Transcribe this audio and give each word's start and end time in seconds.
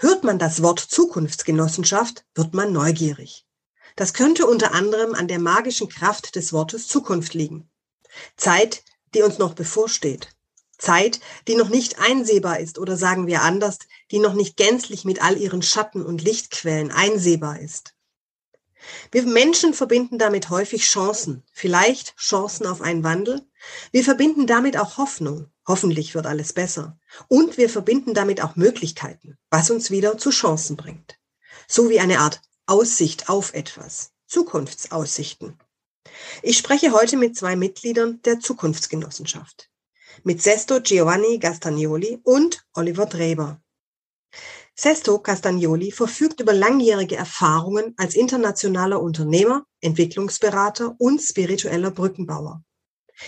Hört 0.00 0.22
man 0.22 0.38
das 0.38 0.62
Wort 0.62 0.78
Zukunftsgenossenschaft, 0.78 2.24
wird 2.36 2.54
man 2.54 2.72
neugierig. 2.72 3.44
Das 3.96 4.14
könnte 4.14 4.46
unter 4.46 4.72
anderem 4.72 5.12
an 5.12 5.26
der 5.26 5.40
magischen 5.40 5.88
Kraft 5.88 6.36
des 6.36 6.52
Wortes 6.52 6.86
Zukunft 6.86 7.34
liegen. 7.34 7.68
Zeit, 8.36 8.84
die 9.12 9.22
uns 9.22 9.38
noch 9.38 9.54
bevorsteht. 9.54 10.28
Zeit, 10.78 11.18
die 11.48 11.56
noch 11.56 11.68
nicht 11.68 11.98
einsehbar 11.98 12.60
ist 12.60 12.78
oder 12.78 12.96
sagen 12.96 13.26
wir 13.26 13.42
anders, 13.42 13.80
die 14.12 14.20
noch 14.20 14.34
nicht 14.34 14.56
gänzlich 14.56 15.04
mit 15.04 15.20
all 15.20 15.36
ihren 15.36 15.62
Schatten 15.62 16.06
und 16.06 16.22
Lichtquellen 16.22 16.92
einsehbar 16.92 17.58
ist. 17.58 17.94
Wir 19.10 19.24
Menschen 19.24 19.74
verbinden 19.74 20.16
damit 20.16 20.48
häufig 20.48 20.84
Chancen, 20.84 21.42
vielleicht 21.52 22.16
Chancen 22.16 22.68
auf 22.68 22.82
einen 22.82 23.02
Wandel. 23.02 23.44
Wir 23.90 24.04
verbinden 24.04 24.46
damit 24.46 24.76
auch 24.76 24.96
Hoffnung. 24.96 25.50
Hoffentlich 25.68 26.14
wird 26.14 26.26
alles 26.26 26.54
besser. 26.54 26.98
Und 27.28 27.58
wir 27.58 27.68
verbinden 27.68 28.14
damit 28.14 28.42
auch 28.42 28.56
Möglichkeiten, 28.56 29.36
was 29.50 29.70
uns 29.70 29.90
wieder 29.90 30.16
zu 30.16 30.30
Chancen 30.30 30.76
bringt. 30.76 31.18
So 31.68 31.90
wie 31.90 32.00
eine 32.00 32.20
Art 32.20 32.40
Aussicht 32.66 33.28
auf 33.28 33.52
etwas. 33.52 34.12
Zukunftsaussichten. 34.26 35.58
Ich 36.42 36.56
spreche 36.56 36.92
heute 36.92 37.18
mit 37.18 37.36
zwei 37.36 37.54
Mitgliedern 37.54 38.20
der 38.22 38.40
Zukunftsgenossenschaft. 38.40 39.70
Mit 40.24 40.42
Sesto 40.42 40.80
Giovanni 40.80 41.38
Gastagnoli 41.38 42.20
und 42.24 42.64
Oliver 42.74 43.06
Dreber. 43.06 43.60
Sesto 44.74 45.18
Castagnoli 45.18 45.92
verfügt 45.92 46.40
über 46.40 46.54
langjährige 46.54 47.16
Erfahrungen 47.16 47.94
als 47.98 48.14
internationaler 48.14 49.02
Unternehmer, 49.02 49.66
Entwicklungsberater 49.80 50.94
und 50.98 51.20
spiritueller 51.20 51.90
Brückenbauer. 51.90 52.62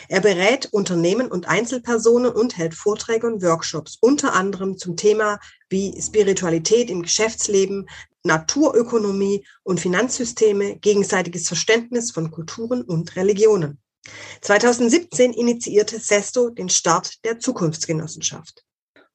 Er 0.09 0.21
berät 0.21 0.67
Unternehmen 0.73 1.31
und 1.31 1.49
Einzelpersonen 1.49 2.33
und 2.33 2.57
hält 2.57 2.75
Vorträge 2.75 3.27
und 3.27 3.43
Workshops, 3.43 3.99
unter 4.01 4.35
anderem 4.35 4.79
zum 4.79 4.97
Thema 4.97 5.41
wie 5.69 6.01
Spiritualität 6.01 6.91
im 6.91 7.03
Geschäftsleben, 7.03 7.89
Naturökonomie 8.23 9.45
und 9.63 9.81
Finanzsysteme, 9.81 10.77
gegenseitiges 10.79 11.49
Verständnis 11.49 12.11
von 12.11 12.31
Kulturen 12.31 12.83
und 12.83 13.17
Religionen. 13.17 13.79
2017 14.43 15.33
initiierte 15.33 15.99
Sesto 15.99 16.51
den 16.51 16.69
Start 16.69 17.25
der 17.25 17.39
Zukunftsgenossenschaft. 17.39 18.65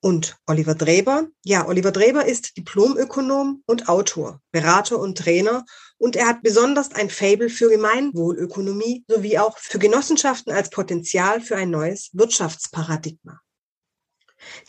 Und 0.06 0.38
Oliver 0.46 0.76
Dreber? 0.76 1.30
Ja, 1.44 1.68
Oliver 1.68 1.92
Dreber 1.92 2.28
ist 2.28 2.58
Diplomökonom 2.58 3.64
und 3.66 3.90
Autor, 3.90 4.40
Berater 4.52 5.00
und 5.00 5.18
Trainer 5.18 5.66
und 5.98 6.16
er 6.16 6.28
hat 6.28 6.44
besonders 6.44 6.92
ein 6.92 7.10
Fable 7.10 7.50
für 7.50 7.72
Gemeinwohlökonomie 7.72 9.04
sowie 9.08 9.40
auch 9.40 9.58
für 9.58 9.80
Genossenschaften 9.80 10.54
als 10.54 10.70
Potenzial 10.70 11.42
für 11.42 11.56
ein 11.56 11.72
neues 11.72 12.12
Wirtschaftsparadigma. 12.14 13.40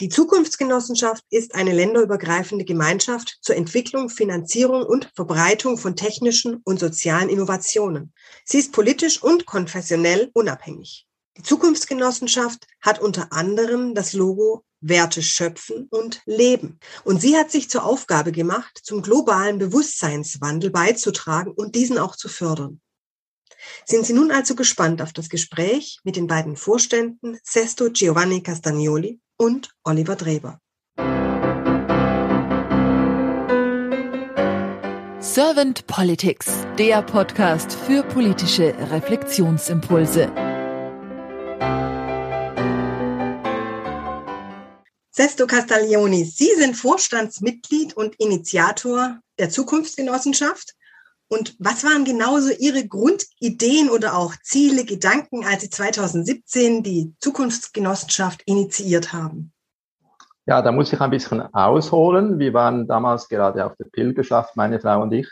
Die 0.00 0.08
Zukunftsgenossenschaft 0.08 1.22
ist 1.28 1.54
eine 1.54 1.74
länderübergreifende 1.74 2.64
Gemeinschaft 2.64 3.36
zur 3.42 3.56
Entwicklung, 3.56 4.08
Finanzierung 4.08 4.84
und 4.84 5.10
Verbreitung 5.14 5.76
von 5.76 5.96
technischen 5.96 6.62
und 6.64 6.80
sozialen 6.80 7.28
Innovationen. 7.28 8.14
Sie 8.46 8.56
ist 8.56 8.72
politisch 8.72 9.22
und 9.22 9.44
konfessionell 9.44 10.30
unabhängig. 10.32 11.06
Die 11.36 11.42
Zukunftsgenossenschaft 11.42 12.66
hat 12.80 13.02
unter 13.02 13.34
anderem 13.34 13.94
das 13.94 14.14
Logo 14.14 14.64
Werte 14.80 15.22
schöpfen 15.22 15.88
und 15.90 16.22
leben. 16.26 16.78
Und 17.04 17.20
sie 17.20 17.36
hat 17.36 17.50
sich 17.50 17.70
zur 17.70 17.84
Aufgabe 17.84 18.32
gemacht, 18.32 18.80
zum 18.82 19.02
globalen 19.02 19.58
Bewusstseinswandel 19.58 20.70
beizutragen 20.70 21.52
und 21.52 21.74
diesen 21.74 21.98
auch 21.98 22.16
zu 22.16 22.28
fördern. 22.28 22.80
Sind 23.84 24.06
Sie 24.06 24.12
nun 24.12 24.30
also 24.30 24.54
gespannt 24.54 25.02
auf 25.02 25.12
das 25.12 25.28
Gespräch 25.28 25.98
mit 26.04 26.16
den 26.16 26.26
beiden 26.26 26.56
Vorständen 26.56 27.38
Sesto 27.42 27.90
Giovanni 27.90 28.42
Castagnoli 28.42 29.20
und 29.36 29.74
Oliver 29.84 30.16
Dreber. 30.16 30.60
Servant 35.20 35.86
Politics, 35.86 36.46
der 36.78 37.02
Podcast 37.02 37.74
für 37.74 38.02
politische 38.04 38.74
Reflexionsimpulse. 38.90 40.45
Sesto 45.16 45.46
Castaglioni, 45.46 46.26
Sie 46.26 46.50
sind 46.58 46.76
Vorstandsmitglied 46.76 47.96
und 47.96 48.14
Initiator 48.16 49.18
der 49.38 49.48
Zukunftsgenossenschaft. 49.48 50.74
Und 51.28 51.56
was 51.58 51.84
waren 51.84 52.04
genauso 52.04 52.50
Ihre 52.50 52.86
Grundideen 52.86 53.88
oder 53.88 54.18
auch 54.18 54.34
Ziele, 54.42 54.84
Gedanken, 54.84 55.46
als 55.46 55.62
Sie 55.62 55.70
2017 55.70 56.82
die 56.82 57.14
Zukunftsgenossenschaft 57.18 58.42
initiiert 58.44 59.14
haben? 59.14 59.54
Ja, 60.44 60.60
da 60.60 60.70
muss 60.70 60.92
ich 60.92 61.00
ein 61.00 61.08
bisschen 61.08 61.40
ausholen. 61.54 62.38
Wir 62.38 62.52
waren 62.52 62.86
damals 62.86 63.26
gerade 63.26 63.64
auf 63.64 63.74
der 63.76 63.86
Pilgerschaft, 63.86 64.54
meine 64.54 64.80
Frau 64.80 65.00
und 65.00 65.12
ich. 65.12 65.28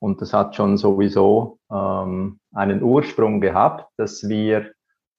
Und 0.00 0.20
das 0.20 0.34
hat 0.34 0.54
schon 0.54 0.76
sowieso 0.76 1.58
ähm, 1.72 2.40
einen 2.52 2.82
Ursprung 2.82 3.40
gehabt, 3.40 3.90
dass 3.96 4.28
wir 4.28 4.70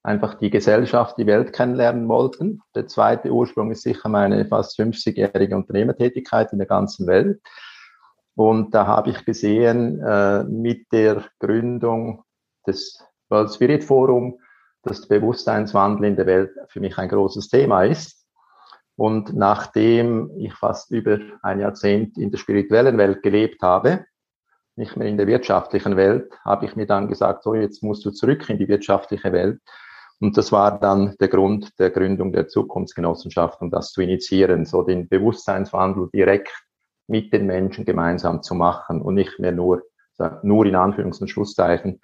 einfach 0.09 0.33
die 0.33 0.49
Gesellschaft, 0.49 1.19
die 1.19 1.27
Welt 1.27 1.53
kennenlernen 1.53 2.09
wollten. 2.09 2.61
Der 2.73 2.87
zweite 2.87 3.31
Ursprung 3.31 3.69
ist 3.69 3.83
sicher 3.83 4.09
meine 4.09 4.43
fast 4.45 4.77
50-jährige 4.79 5.55
Unternehmertätigkeit 5.55 6.51
in 6.51 6.57
der 6.57 6.67
ganzen 6.67 7.05
Welt. 7.05 7.39
Und 8.35 8.73
da 8.73 8.87
habe 8.87 9.11
ich 9.11 9.23
gesehen, 9.23 10.01
äh, 10.01 10.43
mit 10.45 10.91
der 10.91 11.25
Gründung 11.39 12.23
des 12.65 12.99
World 13.29 13.53
Spirit 13.53 13.83
Forum, 13.83 14.39
dass 14.81 15.07
der 15.07 15.19
Bewusstseinswandel 15.19 16.05
in 16.05 16.15
der 16.15 16.25
Welt 16.25 16.51
für 16.69 16.79
mich 16.79 16.97
ein 16.97 17.09
großes 17.09 17.47
Thema 17.49 17.83
ist. 17.83 18.25
Und 18.95 19.35
nachdem 19.35 20.31
ich 20.37 20.55
fast 20.55 20.89
über 20.89 21.19
ein 21.43 21.59
Jahrzehnt 21.59 22.17
in 22.17 22.31
der 22.31 22.39
spirituellen 22.39 22.97
Welt 22.97 23.21
gelebt 23.21 23.61
habe, 23.61 24.05
nicht 24.75 24.97
mehr 24.97 25.07
in 25.07 25.17
der 25.17 25.27
wirtschaftlichen 25.27 25.97
Welt, 25.97 26.31
habe 26.43 26.65
ich 26.65 26.75
mir 26.75 26.87
dann 26.87 27.07
gesagt, 27.07 27.43
so 27.43 27.53
jetzt 27.53 27.83
musst 27.83 28.03
du 28.05 28.11
zurück 28.11 28.49
in 28.49 28.57
die 28.57 28.67
wirtschaftliche 28.67 29.31
Welt 29.31 29.61
und 30.19 30.37
das 30.37 30.51
war 30.51 30.79
dann 30.79 31.15
der 31.19 31.29
Grund 31.29 31.77
der 31.79 31.91
Gründung 31.91 32.33
der 32.33 32.47
Zukunftsgenossenschaft, 32.47 33.61
um 33.61 33.71
das 33.71 33.91
zu 33.91 34.01
initiieren, 34.01 34.65
so 34.65 34.83
den 34.83 35.07
Bewusstseinswandel 35.07 36.09
direkt 36.13 36.51
mit 37.07 37.31
den 37.31 37.45
Menschen 37.45 37.85
gemeinsam 37.85 38.43
zu 38.43 38.53
machen 38.53 39.01
und 39.01 39.15
nicht 39.15 39.39
mehr 39.39 39.53
nur, 39.53 39.83
nur 40.43 40.65
in 40.65 40.75
Anführungs- 40.75 41.21
und 41.21 41.29
Schlusszeichen, 41.29 42.01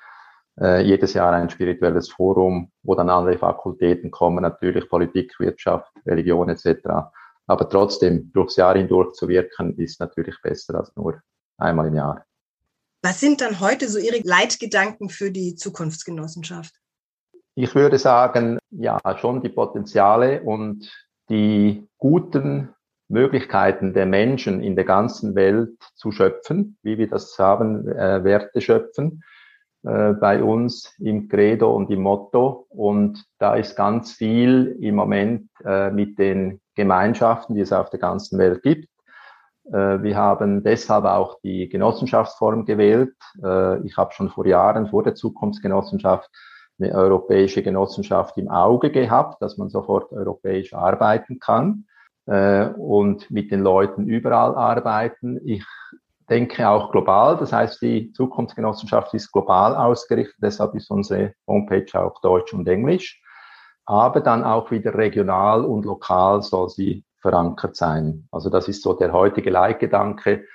äh, 0.59 0.81
jedes 0.81 1.13
Jahr 1.13 1.33
ein 1.33 1.49
spirituelles 1.49 2.09
Forum, 2.09 2.71
wo 2.83 2.95
dann 2.95 3.09
alle 3.09 3.37
Fakultäten 3.37 4.09
kommen, 4.11 4.41
natürlich 4.41 4.89
Politik, 4.89 5.37
Wirtschaft, 5.39 5.91
Religion 6.05 6.47
etc. 6.49 7.11
Aber 7.47 7.69
trotzdem 7.69 8.31
durchs 8.31 8.55
Jahr 8.55 8.75
hindurch 8.75 9.13
zu 9.13 9.27
wirken, 9.27 9.77
ist 9.77 9.99
natürlich 9.99 10.41
besser 10.41 10.75
als 10.75 10.95
nur 10.95 11.21
einmal 11.57 11.87
im 11.87 11.95
Jahr. 11.95 12.25
Was 13.03 13.19
sind 13.19 13.41
dann 13.41 13.59
heute 13.59 13.87
so 13.89 13.99
Ihre 13.99 14.21
Leitgedanken 14.23 15.09
für 15.09 15.29
die 15.29 15.55
Zukunftsgenossenschaft? 15.55 16.73
Ich 17.57 17.73
würde 17.73 17.97
sagen, 17.97 18.59
ja, 18.69 18.99
schon 19.17 19.41
die 19.41 19.47
Potenziale 19.47 20.41
und 20.41 20.91
die 21.29 21.87
guten 21.97 22.75
Möglichkeiten 23.07 23.93
der 23.93 24.05
Menschen 24.05 24.61
in 24.61 24.75
der 24.75 24.83
ganzen 24.83 25.35
Welt 25.35 25.77
zu 25.95 26.11
schöpfen, 26.11 26.77
wie 26.83 26.97
wir 26.97 27.07
das 27.07 27.39
haben, 27.39 27.87
äh, 27.87 28.25
Werte 28.25 28.59
schöpfen, 28.59 29.23
äh, 29.83 30.11
bei 30.11 30.43
uns 30.43 30.93
im 30.99 31.29
Credo 31.29 31.73
und 31.73 31.89
im 31.91 32.01
Motto. 32.01 32.67
Und 32.67 33.23
da 33.37 33.55
ist 33.55 33.77
ganz 33.77 34.11
viel 34.11 34.77
im 34.81 34.95
Moment 34.95 35.49
äh, 35.63 35.91
mit 35.91 36.19
den 36.19 36.59
Gemeinschaften, 36.75 37.55
die 37.55 37.61
es 37.61 37.71
auf 37.71 37.89
der 37.89 37.99
ganzen 37.99 38.37
Welt 38.37 38.63
gibt. 38.63 38.89
Äh, 39.71 40.03
wir 40.03 40.17
haben 40.17 40.61
deshalb 40.61 41.05
auch 41.05 41.39
die 41.41 41.69
Genossenschaftsform 41.69 42.65
gewählt. 42.65 43.15
Äh, 43.41 43.79
ich 43.85 43.95
habe 43.95 44.11
schon 44.13 44.29
vor 44.29 44.45
Jahren, 44.45 44.89
vor 44.89 45.03
der 45.03 45.15
Zukunftsgenossenschaft, 45.15 46.29
eine 46.79 46.93
europäische 46.93 47.63
Genossenschaft 47.63 48.37
im 48.37 48.49
Auge 48.49 48.91
gehabt, 48.91 49.41
dass 49.41 49.57
man 49.57 49.69
sofort 49.69 50.11
europäisch 50.11 50.73
arbeiten 50.73 51.39
kann 51.39 51.85
äh, 52.25 52.67
und 52.67 53.29
mit 53.31 53.51
den 53.51 53.61
Leuten 53.61 54.07
überall 54.07 54.55
arbeiten. 54.55 55.39
Ich 55.45 55.65
denke 56.29 56.67
auch 56.67 56.91
global, 56.91 57.37
das 57.37 57.53
heißt, 57.53 57.81
die 57.81 58.11
Zukunftsgenossenschaft 58.11 59.13
ist 59.13 59.31
global 59.31 59.75
ausgerichtet, 59.75 60.37
deshalb 60.41 60.75
ist 60.75 60.89
unsere 60.89 61.33
Homepage 61.47 61.87
auch 61.93 62.19
Deutsch 62.21 62.53
und 62.53 62.67
Englisch, 62.67 63.21
aber 63.85 64.21
dann 64.21 64.43
auch 64.43 64.71
wieder 64.71 64.95
regional 64.95 65.63
und 65.63 65.85
lokal 65.85 66.41
soll 66.41 66.69
sie 66.69 67.05
verankert 67.21 67.75
sein. 67.75 68.27
Also 68.31 68.49
das 68.49 68.67
ist 68.67 68.81
so 68.81 68.93
der 68.93 69.13
heutige 69.13 69.49
Leitgedanke, 69.49 70.45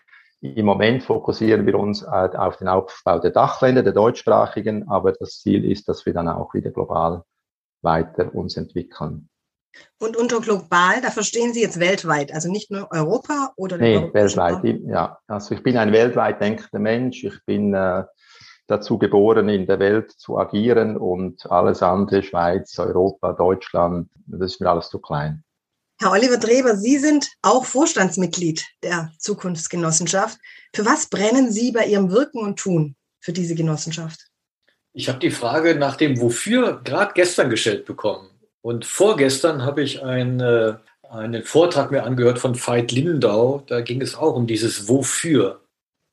im 0.40 0.64
Moment 0.64 1.02
fokussieren 1.02 1.66
wir 1.66 1.78
uns 1.78 2.02
äh, 2.02 2.06
auf 2.06 2.56
den 2.56 2.68
Aufbau 2.68 3.18
der 3.18 3.30
Dachländer, 3.30 3.82
der 3.82 3.92
deutschsprachigen, 3.92 4.88
aber 4.88 5.12
das 5.12 5.40
Ziel 5.40 5.70
ist, 5.70 5.88
dass 5.88 6.06
wir 6.06 6.14
dann 6.14 6.28
auch 6.28 6.54
wieder 6.54 6.70
global 6.70 7.24
weiter 7.82 8.34
uns 8.34 8.56
entwickeln. 8.56 9.28
Und 9.98 10.16
unter 10.16 10.40
global, 10.40 11.00
da 11.00 11.10
verstehen 11.10 11.52
Sie 11.52 11.62
jetzt 11.62 11.78
weltweit, 11.78 12.34
also 12.34 12.50
nicht 12.50 12.70
nur 12.70 12.88
Europa 12.90 13.52
oder 13.56 13.78
Nee, 13.78 14.10
weltweit, 14.12 14.64
ja. 14.86 15.18
Also 15.28 15.54
ich 15.54 15.62
bin 15.62 15.76
ein 15.76 15.92
weltweit 15.92 16.40
denkender 16.40 16.80
Mensch. 16.80 17.22
Ich 17.22 17.44
bin 17.44 17.72
äh, 17.72 18.04
dazu 18.66 18.98
geboren, 18.98 19.48
in 19.48 19.66
der 19.66 19.78
Welt 19.78 20.10
zu 20.10 20.38
agieren 20.38 20.96
und 20.96 21.48
alles 21.50 21.82
andere, 21.82 22.22
Schweiz, 22.22 22.78
Europa, 22.78 23.32
Deutschland, 23.32 24.10
das 24.26 24.52
ist 24.52 24.60
mir 24.60 24.70
alles 24.70 24.88
zu 24.88 25.00
klein. 25.00 25.44
Herr 26.02 26.12
Oliver 26.12 26.38
Dreber, 26.38 26.76
Sie 26.76 26.96
sind 26.96 27.28
auch 27.42 27.66
Vorstandsmitglied 27.66 28.64
der 28.82 29.12
Zukunftsgenossenschaft. 29.18 30.38
Für 30.74 30.86
was 30.86 31.10
brennen 31.10 31.52
Sie 31.52 31.72
bei 31.72 31.84
Ihrem 31.84 32.10
Wirken 32.10 32.38
und 32.38 32.58
Tun 32.58 32.96
für 33.20 33.34
diese 33.34 33.54
Genossenschaft? 33.54 34.18
Ich 34.94 35.10
habe 35.10 35.18
die 35.18 35.30
Frage 35.30 35.74
nach 35.74 35.96
dem 35.96 36.18
Wofür 36.18 36.80
gerade 36.82 37.12
gestern 37.14 37.50
gestellt 37.50 37.84
bekommen. 37.84 38.30
Und 38.62 38.86
vorgestern 38.86 39.62
habe 39.62 39.82
ich 39.82 40.02
ein, 40.02 40.40
äh, 40.40 40.72
einen 41.10 41.44
Vortrag 41.44 41.90
mir 41.90 42.04
angehört 42.04 42.38
von 42.38 42.54
Veit 42.54 42.92
Lindau. 42.92 43.62
Da 43.66 43.82
ging 43.82 44.00
es 44.00 44.14
auch 44.14 44.34
um 44.34 44.46
dieses 44.46 44.88
Wofür. 44.88 45.60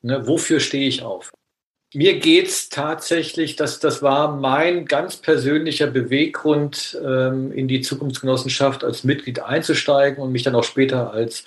Ne, 0.02 0.28
wofür 0.28 0.60
stehe 0.60 0.90
ich 0.90 1.02
auf? 1.02 1.32
Mir 1.94 2.20
geht 2.20 2.48
es 2.48 2.68
tatsächlich, 2.68 3.56
dass 3.56 3.80
das 3.80 4.02
war 4.02 4.36
mein 4.36 4.86
ganz 4.86 5.16
persönlicher 5.16 5.88
Beweggrund, 5.88 7.00
ähm, 7.02 7.54
in 7.54 7.70
die 7.70 7.80
Zukunftsgenossenschaft 7.80 8.84
als 8.84 9.06
Mitglied 9.06 9.40
einzusteigen 9.40 10.22
und 10.22 10.34
mich 10.34 10.44
dann 10.44 10.56
auch 10.56 10.66
später 10.66 11.12
als 11.12 11.46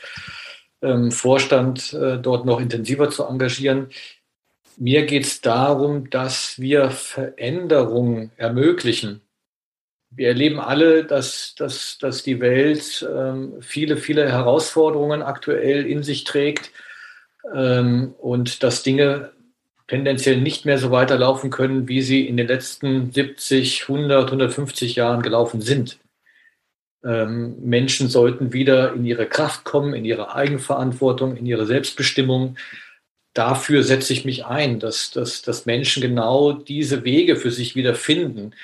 ähm, 0.81 1.13
Vorstand 1.13 1.93
äh, 1.93 2.17
dort 2.17 2.47
noch 2.47 2.59
intensiver 2.59 3.11
zu 3.11 3.25
engagieren. 3.25 3.91
Mir 4.79 5.05
geht 5.05 5.25
es 5.27 5.43
darum, 5.43 6.09
dass 6.09 6.59
wir 6.59 6.91
Veränderungen 6.91 8.33
ermöglichen. 8.39 9.21
Wir 10.09 10.29
erleben 10.29 10.59
alle, 10.59 11.05
dass, 11.05 11.55
dass, 11.55 11.99
dass 11.99 12.23
die 12.23 12.41
Welt 12.41 13.07
ähm, 13.15 13.61
viele, 13.61 13.99
viele 13.99 14.33
Herausforderungen 14.33 15.21
aktuell 15.21 15.85
in 15.87 16.03
sich 16.03 16.25
trägt 16.25 16.71
und 17.43 18.63
dass 18.63 18.83
Dinge 18.83 19.33
tendenziell 19.91 20.41
nicht 20.41 20.65
mehr 20.67 20.79
so 20.79 20.93
weiterlaufen 20.93 21.51
können, 21.51 21.89
wie 21.89 22.01
sie 22.01 22.25
in 22.29 22.37
den 22.37 22.47
letzten 22.47 23.11
70, 23.11 23.89
100, 23.89 24.27
150 24.27 24.95
Jahren 24.95 25.21
gelaufen 25.21 25.61
sind. 25.61 25.99
Ähm, 27.05 27.57
Menschen 27.61 28.09
sollten 28.09 28.53
wieder 28.53 28.93
in 28.93 29.05
ihre 29.05 29.27
Kraft 29.27 29.65
kommen, 29.65 29.93
in 29.93 30.05
ihre 30.05 30.33
Eigenverantwortung, 30.33 31.37
in 31.37 31.45
ihre 31.45 31.67
Selbstbestimmung. 31.67 32.57
Dafür 33.35 33.83
setze 33.83 34.13
ich 34.13 34.25
mich 34.25 34.47
ein, 34.47 34.79
dass, 34.79 35.11
dass, 35.11 35.43
dass 35.43 35.67
Menschen 35.67 36.01
genau 36.01 36.53
diese 36.53 37.03
Wege 37.03 37.35
für 37.35 37.51
sich 37.51 37.75
wieder 37.75 37.97
finden, 37.97 38.55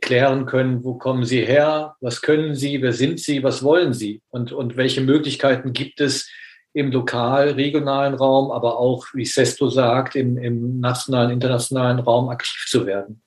klären 0.00 0.46
können, 0.46 0.82
wo 0.82 0.94
kommen 0.94 1.26
sie 1.26 1.44
her, 1.44 1.96
was 2.00 2.22
können 2.22 2.54
sie, 2.54 2.80
wer 2.80 2.94
sind 2.94 3.20
sie, 3.20 3.42
was 3.42 3.62
wollen 3.62 3.92
sie 3.92 4.22
und, 4.30 4.50
und 4.50 4.78
welche 4.78 5.02
Möglichkeiten 5.02 5.74
gibt 5.74 6.00
es, 6.00 6.30
im 6.74 6.90
lokal, 6.90 7.50
regionalen 7.50 8.14
Raum, 8.14 8.50
aber 8.50 8.78
auch, 8.78 9.06
wie 9.12 9.26
Sesto 9.26 9.68
sagt, 9.68 10.16
im, 10.16 10.38
im 10.38 10.80
nationalen, 10.80 11.30
internationalen 11.30 11.98
Raum 11.98 12.28
aktiv 12.28 12.64
zu 12.66 12.86
werden. 12.86 13.22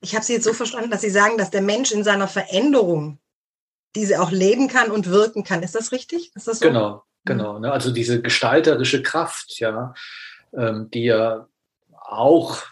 Ich 0.00 0.14
habe 0.14 0.24
Sie 0.24 0.34
jetzt 0.34 0.44
so 0.44 0.52
verstanden, 0.52 0.90
dass 0.90 1.02
Sie 1.02 1.10
sagen, 1.10 1.36
dass 1.36 1.50
der 1.50 1.62
Mensch 1.62 1.92
in 1.92 2.04
seiner 2.04 2.28
Veränderung 2.28 3.18
diese 3.94 4.20
auch 4.20 4.30
leben 4.30 4.68
kann 4.68 4.90
und 4.90 5.10
wirken 5.10 5.42
kann. 5.42 5.62
Ist 5.62 5.74
das 5.74 5.92
richtig? 5.92 6.30
Ist 6.34 6.48
das 6.48 6.60
so? 6.60 6.66
Genau, 6.66 7.02
genau. 7.24 7.58
Ne? 7.58 7.72
Also 7.72 7.90
diese 7.90 8.20
gestalterische 8.20 9.02
Kraft, 9.02 9.58
ja, 9.58 9.94
ähm, 10.54 10.90
die 10.92 11.04
ja 11.04 11.48
auch 11.92 12.62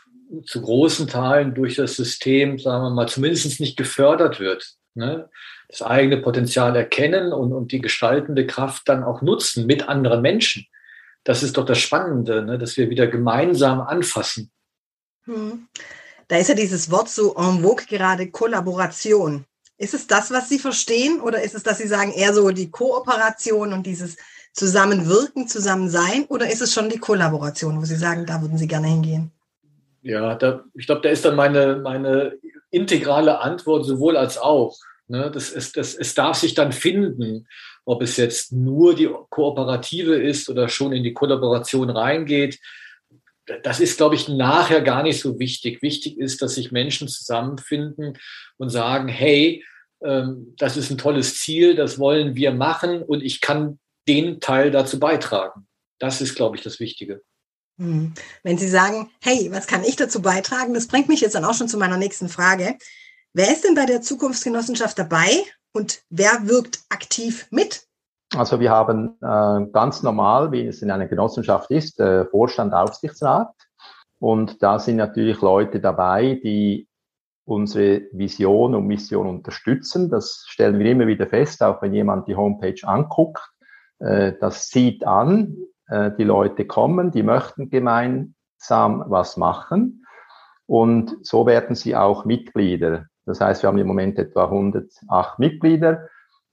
zu 0.47 0.63
großen 0.63 1.09
Teilen 1.09 1.55
durch 1.55 1.77
das 1.77 1.97
System, 1.97 2.59
sagen 2.59 2.85
wir 2.85 2.91
mal, 2.91 3.09
zumindest 3.09 3.61
nicht 3.61 3.77
gefördert 3.77 4.41
wird. 4.41 4.77
Ne? 4.97 5.29
das 5.69 5.83
eigene 5.83 6.19
Potenzial 6.19 6.77
erkennen 6.77 7.33
und, 7.33 7.53
und 7.53 7.73
die 7.73 7.81
gestaltende 7.81 8.47
Kraft 8.47 8.89
dann 8.89 9.03
auch 9.03 9.23
nutzen 9.23 9.67
mit 9.67 9.89
anderen 9.89 10.23
Menschen. 10.23 10.67
Das 11.25 11.43
ist 11.43 11.57
doch 11.57 11.65
das 11.65 11.79
Spannende, 11.79 12.45
ne? 12.45 12.59
dass 12.59 12.77
wir 12.77 12.91
wieder 12.91 13.09
gemeinsam 13.09 13.81
anfassen. 13.81 14.53
Hm. 15.25 15.67
Da 16.29 16.37
ist 16.37 16.49
ja 16.49 16.55
dieses 16.55 16.91
Wort 16.91 17.09
so 17.09 17.35
en 17.35 17.63
vogue 17.63 17.87
gerade 17.87 18.31
Kollaboration. 18.31 19.45
Ist 19.77 19.95
es 19.95 20.07
das, 20.07 20.31
was 20.31 20.49
Sie 20.49 20.59
verstehen, 20.59 21.21
oder 21.21 21.43
ist 21.43 21.55
es, 21.55 21.65
dass 21.65 21.79
Sie 21.79 21.89
sagen, 21.89 22.13
eher 22.13 22.33
so 22.33 22.51
die 22.51 22.71
Kooperation 22.71 23.73
und 23.73 23.85
dieses 23.85 24.17
Zusammenwirken, 24.53 25.49
Zusammensein, 25.49 26.25
oder 26.29 26.49
ist 26.49 26.63
es 26.63 26.73
schon 26.73 26.89
die 26.89 26.99
Kollaboration, 26.99 27.81
wo 27.81 27.85
Sie 27.85 27.97
sagen, 27.97 28.25
da 28.25 28.41
würden 28.41 28.57
Sie 28.57 28.69
gerne 28.69 28.87
hingehen? 28.87 29.33
Ja, 30.05 30.35
da, 30.35 30.65
ich 30.75 30.85
glaube, 30.85 31.01
da 31.01 31.09
ist 31.09 31.25
dann 31.25 31.35
meine, 31.35 31.77
meine 31.77 32.39
integrale 32.71 33.41
Antwort 33.41 33.87
sowohl 33.87 34.19
als 34.19 34.37
auch. 34.37 34.77
Ne, 35.07 35.31
das 35.31 35.51
ist, 35.51 35.77
das, 35.77 35.95
es 35.95 36.15
darf 36.15 36.37
sich 36.37 36.55
dann 36.55 36.73
finden, 36.73 37.47
ob 37.85 38.03
es 38.03 38.17
jetzt 38.17 38.53
nur 38.53 38.95
die 38.95 39.11
Kooperative 39.31 40.15
ist 40.15 40.49
oder 40.49 40.69
schon 40.69 40.93
in 40.93 41.03
die 41.03 41.13
Kollaboration 41.15 41.91
reingeht. 41.91 42.59
Das 43.63 43.81
ist, 43.81 43.97
glaube 43.97 44.15
ich, 44.15 44.29
nachher 44.29 44.83
gar 44.83 45.03
nicht 45.03 45.21
so 45.21 45.39
wichtig. 45.39 45.83
Wichtig 45.83 46.19
ist, 46.19 46.41
dass 46.41 46.55
sich 46.55 46.73
Menschen 46.73 47.09
zusammenfinden 47.09 48.19
und 48.57 48.71
sagen, 48.71 49.09
hey, 49.09 49.65
ähm, 50.03 50.55
das 50.59 50.77
ist 50.77 50.91
ein 50.91 50.99
tolles 50.99 51.39
Ziel, 51.41 51.75
das 51.75 51.99
wollen 51.99 52.35
wir 52.35 52.53
machen 52.53 53.03
und 53.03 53.23
ich 53.23 53.41
kann 53.41 53.79
den 54.07 54.41
Teil 54.41 54.71
dazu 54.71 54.99
beitragen. 54.99 55.67
Das 55.99 56.21
ist, 56.21 56.35
glaube 56.35 56.57
ich, 56.57 56.63
das 56.63 56.79
Wichtige. 56.79 57.23
Hm. 57.79 58.15
Wenn 58.43 58.59
Sie 58.59 58.69
sagen, 58.69 59.11
hey, 59.21 59.51
was 59.53 59.67
kann 59.67 59.83
ich 59.83 59.97
dazu 59.97 60.23
beitragen? 60.23 60.75
Das 60.75 60.87
bringt 60.87 61.09
mich 61.09 61.21
jetzt 61.21 61.35
dann 61.35 61.45
auch 61.45 61.55
schon 61.55 61.69
zu 61.69 61.79
meiner 61.79 61.97
nächsten 61.97 62.29
Frage. 62.29 62.77
Wer 63.33 63.51
ist 63.51 63.65
denn 63.65 63.75
bei 63.75 63.87
der 63.87 64.01
Zukunftsgenossenschaft 64.01 64.99
dabei 64.99 65.29
und 65.73 66.03
wer 66.09 66.47
wirkt 66.47 66.85
aktiv 66.89 67.49
mit? 67.51 67.87
Also 68.37 68.61
wir 68.61 68.71
haben 68.71 69.17
äh, 69.21 69.71
ganz 69.73 70.03
normal, 70.03 70.53
wie 70.53 70.67
es 70.67 70.83
in 70.83 70.91
einer 70.91 71.07
Genossenschaft 71.07 71.71
ist, 71.71 72.01
äh, 72.01 72.25
Vorstand, 72.27 72.73
Aufsichtsrat. 72.75 73.53
Und 74.19 74.63
da 74.63 74.79
sind 74.79 74.97
natürlich 74.97 75.41
Leute 75.41 75.81
dabei, 75.81 76.41
die 76.43 76.89
unsere 77.45 78.03
Vision 78.13 78.75
und 78.75 78.87
Mission 78.87 79.27
unterstützen. 79.29 80.11
Das 80.11 80.45
stellen 80.47 80.79
wir 80.79 80.91
immer 80.91 81.07
wieder 81.07 81.27
fest, 81.27 81.63
auch 81.63 81.83
wenn 81.83 81.93
jemand 81.93 82.27
die 82.27 82.37
Homepage 82.37 82.81
anguckt. 82.83 83.43
Äh, 83.99 84.33
das 84.41 84.69
sieht 84.69 85.05
an, 85.07 85.57
äh, 85.89 86.11
die 86.19 86.25
Leute 86.25 86.67
kommen, 86.67 87.11
die 87.11 87.23
möchten 87.23 87.71
gemeinsam 87.71 89.05
was 89.07 89.37
machen. 89.37 90.07
Und 90.67 91.17
so 91.23 91.47
werden 91.47 91.77
sie 91.77 91.95
auch 91.95 92.25
Mitglieder 92.25 93.07
das 93.27 93.41
heißt, 93.41 93.63
wir 93.63 93.69
haben 93.69 93.79
im 93.79 93.87
Moment 93.87 94.19
etwa 94.19 94.45
108 94.45 95.39
Mitglieder 95.39 96.09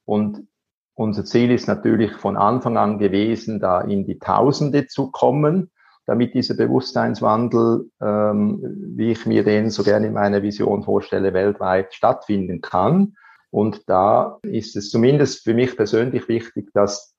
und 0.06 0.48
unser 0.94 1.25
Ziel 1.25 1.51
ist 1.51 1.68
natürlich 1.68 2.12
von 2.13 2.38
Anfang 2.38 2.78
an 2.78 3.00
gewesen, 3.00 3.60
da 3.60 3.81
in 3.81 4.06
die 4.06 4.19
Tausende 4.19 4.88
zu 4.88 5.10
kommen, 5.10 5.72
damit 6.06 6.34
dieser 6.34 6.56
Bewusstseinswandel, 6.56 7.89
ähm, 8.01 8.60
wie 8.95 9.12
ich 9.12 9.25
mir 9.25 9.44
den 9.44 9.69
so 9.69 9.84
gerne 9.84 10.07
in 10.07 10.13
meiner 10.13 10.42
Vision 10.44 10.84
vorstelle, 10.84 11.34
weltweit 11.34 11.94
stattfinden 11.94 12.62
kann. 12.62 13.16
Und 13.50 13.89
da 13.89 14.39
ist 14.44 14.75
es 14.75 14.89
zumindest 14.89 15.44
für 15.44 15.54
mich 15.54 15.75
persönlich 15.75 16.27
wichtig, 16.27 16.72
dass 16.74 17.16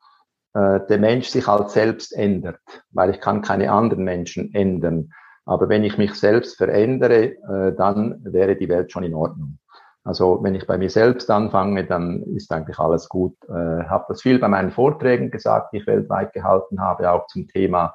äh, 0.55 0.81
der 0.89 0.99
Mensch 0.99 1.29
sich 1.29 1.47
halt 1.47 1.71
selbst 1.71 2.13
ändert, 2.15 2.61
weil 2.91 3.11
ich 3.11 3.21
kann 3.21 3.43
keine 3.43 3.73
anderen 3.73 4.05
Menschen 4.05 4.53
ändern. 4.55 5.13
Aber 5.45 5.69
wenn 5.69 5.83
ich 5.83 5.99
mich 5.99 6.15
selbst 6.15 6.57
verändere, 6.57 7.25
äh, 7.25 7.75
dann 7.77 8.21
wäre 8.25 8.57
die 8.57 8.69
Welt 8.69 8.93
schon 8.93 9.03
in 9.03 9.15
Ordnung. 9.15 9.59
Also 10.05 10.41
wenn 10.43 10.55
ich 10.55 10.67
bei 10.67 10.79
mir 10.79 10.91
selbst 10.91 11.31
anfange, 11.31 11.87
dann 11.87 12.23
ist 12.35 12.53
eigentlich 12.53 12.79
alles 12.79 13.09
gut. 13.09 13.37
Äh, 13.49 13.85
habe 13.85 14.05
das 14.09 14.23
viel 14.23 14.39
bei 14.39 14.49
meinen 14.49 14.73
Vorträgen 14.73 15.31
gesagt, 15.31 15.73
die 15.73 15.79
ich 15.79 15.87
weltweit 15.87 16.33
gehalten 16.33 16.81
habe, 16.81 17.11
auch 17.11 17.27
zum 17.29 17.47
Thema 17.49 17.95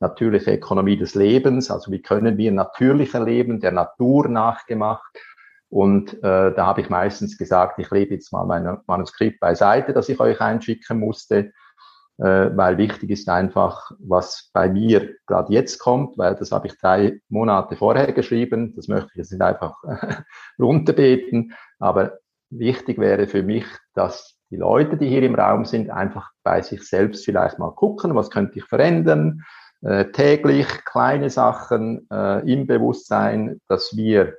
natürliche 0.00 0.54
Ökonomie 0.54 0.96
des 0.96 1.14
Lebens. 1.14 1.70
Also 1.70 1.90
wie 1.90 2.00
können 2.00 2.38
wir 2.38 2.52
natürlicher 2.52 3.22
leben, 3.22 3.60
der 3.60 3.72
Natur 3.72 4.28
nachgemacht. 4.28 5.18
Und 5.68 6.14
äh, 6.22 6.54
da 6.54 6.66
habe 6.66 6.80
ich 6.80 6.88
meistens 6.88 7.36
gesagt, 7.36 7.78
ich 7.78 7.90
lebe 7.90 8.14
jetzt 8.14 8.32
mal 8.32 8.46
mein 8.46 8.78
Manuskript 8.86 9.40
beiseite, 9.40 9.92
das 9.92 10.08
ich 10.08 10.18
euch 10.18 10.40
einschicken 10.40 11.00
musste 11.00 11.52
äh, 12.18 12.50
weil 12.56 12.78
wichtig 12.78 13.10
ist 13.10 13.28
einfach, 13.28 13.92
was 13.98 14.50
bei 14.52 14.68
mir 14.68 15.14
gerade 15.26 15.52
jetzt 15.52 15.78
kommt, 15.78 16.18
weil 16.18 16.34
das 16.34 16.52
habe 16.52 16.66
ich 16.66 16.76
drei 16.78 17.20
Monate 17.28 17.76
vorher 17.76 18.12
geschrieben. 18.12 18.74
Das 18.74 18.88
möchte 18.88 19.10
ich 19.12 19.18
jetzt 19.18 19.32
nicht 19.32 19.42
einfach 19.42 19.76
runterbeten, 20.58 21.54
aber 21.78 22.18
wichtig 22.50 22.98
wäre 22.98 23.26
für 23.26 23.42
mich, 23.42 23.66
dass 23.94 24.36
die 24.50 24.56
Leute, 24.56 24.96
die 24.96 25.08
hier 25.08 25.22
im 25.22 25.34
Raum 25.34 25.64
sind, 25.64 25.90
einfach 25.90 26.30
bei 26.42 26.62
sich 26.62 26.82
selbst 26.82 27.24
vielleicht 27.24 27.58
mal 27.58 27.70
gucken, 27.70 28.14
was 28.14 28.30
könnte 28.30 28.58
ich 28.58 28.64
verändern, 28.64 29.44
äh, 29.82 30.06
täglich 30.06 30.66
kleine 30.84 31.30
Sachen 31.30 32.08
äh, 32.10 32.50
im 32.50 32.66
Bewusstsein, 32.66 33.60
dass 33.68 33.96
wir 33.96 34.34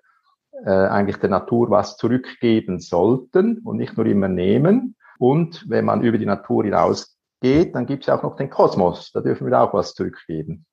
äh, 0.65 0.69
eigentlich 0.69 1.17
der 1.17 1.29
Natur 1.29 1.69
was 1.69 1.95
zurückgeben 1.95 2.79
sollten 2.79 3.59
und 3.59 3.77
nicht 3.77 3.95
nur 3.95 4.05
immer 4.05 4.27
nehmen. 4.27 4.95
Und 5.17 5.65
wenn 5.69 5.85
man 5.85 6.01
über 6.01 6.17
die 6.17 6.25
Natur 6.25 6.63
hinaus 6.63 7.18
geht, 7.41 7.75
dann 7.75 7.85
gibt 7.85 8.03
es 8.03 8.09
auch 8.09 8.23
noch 8.23 8.35
den 8.35 8.49
Kosmos. 8.49 9.11
Da 9.13 9.21
dürfen 9.21 9.47
wir 9.49 9.59
auch 9.59 9.73
was 9.73 9.93
zurückgeben. 9.93 10.65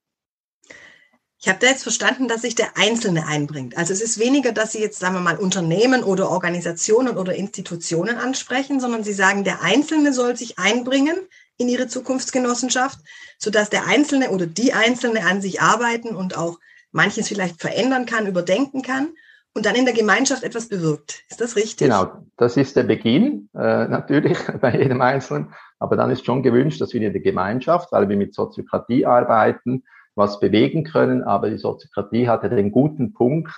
Ich 1.39 1.49
habe 1.49 1.59
da 1.61 1.67
jetzt 1.67 1.83
verstanden, 1.83 2.29
dass 2.29 2.43
sich 2.43 2.55
der 2.55 2.77
Einzelne 2.77 3.27
einbringt. 3.27 3.77
Also 3.77 3.93
es 3.93 4.01
ist 4.01 4.19
weniger, 4.19 4.53
dass 4.53 4.73
Sie 4.73 4.81
jetzt, 4.81 4.99
sagen 4.99 5.15
wir 5.15 5.21
mal, 5.21 5.37
Unternehmen 5.37 6.03
oder 6.03 6.31
Organisationen 6.31 7.19
oder 7.19 7.35
Institutionen 7.35 8.17
ansprechen, 8.17 8.81
sondern 8.81 9.05
Sie 9.05 9.13
sagen, 9.13 9.45
der 9.45 9.63
Einzelne 9.63 10.13
soll 10.13 10.37
sich 10.37 10.59
einbringen 10.59 11.17
in 11.59 11.69
Ihre 11.69 11.89
Zukunftsgenossenschaft, 11.89 12.99
sodass 13.39 13.71
der 13.71 13.87
Einzelne 13.87 14.31
oder 14.31 14.47
die 14.47 14.73
Einzelne 14.73 15.27
an 15.27 15.43
sich 15.43 15.61
arbeiten 15.61 16.17
und 16.17 16.37
auch 16.37 16.59
manches 16.91 17.29
vielleicht 17.29 17.61
verändern 17.61 18.07
kann, 18.07 18.27
überdenken 18.27 18.83
kann 18.83 19.11
und 19.55 19.67
dann 19.67 19.75
in 19.75 19.85
der 19.85 19.95
Gemeinschaft 19.95 20.43
etwas 20.43 20.69
bewirkt. 20.69 21.23
Ist 21.29 21.41
das 21.41 21.57
richtig? 21.57 21.89
Genau, 21.89 22.25
das 22.37 22.57
ist 22.57 22.77
der 22.77 22.85
Beginn, 22.85 23.49
äh, 23.55 23.87
natürlich 23.89 24.39
bei 24.61 24.77
jedem 24.77 25.01
Einzelnen. 25.01 25.55
Aber 25.79 25.97
dann 25.97 26.11
ist 26.11 26.25
schon 26.25 26.43
gewünscht, 26.43 26.81
dass 26.81 26.95
wir 26.95 27.03
in 27.03 27.13
der 27.13 27.23
Gemeinschaft, 27.23 27.93
weil 27.93 28.09
wir 28.09 28.17
mit 28.17 28.35
Soziokratie 28.35 29.07
arbeiten, 29.07 29.85
was 30.15 30.41
bewegen 30.41 30.85
können. 30.85 31.23
Aber 31.23 31.51
die 31.51 31.59
Soziokratie 31.59 32.29
hatte 32.29 32.49
den 32.49 32.71
guten 32.71 33.13
Punkt, 33.13 33.53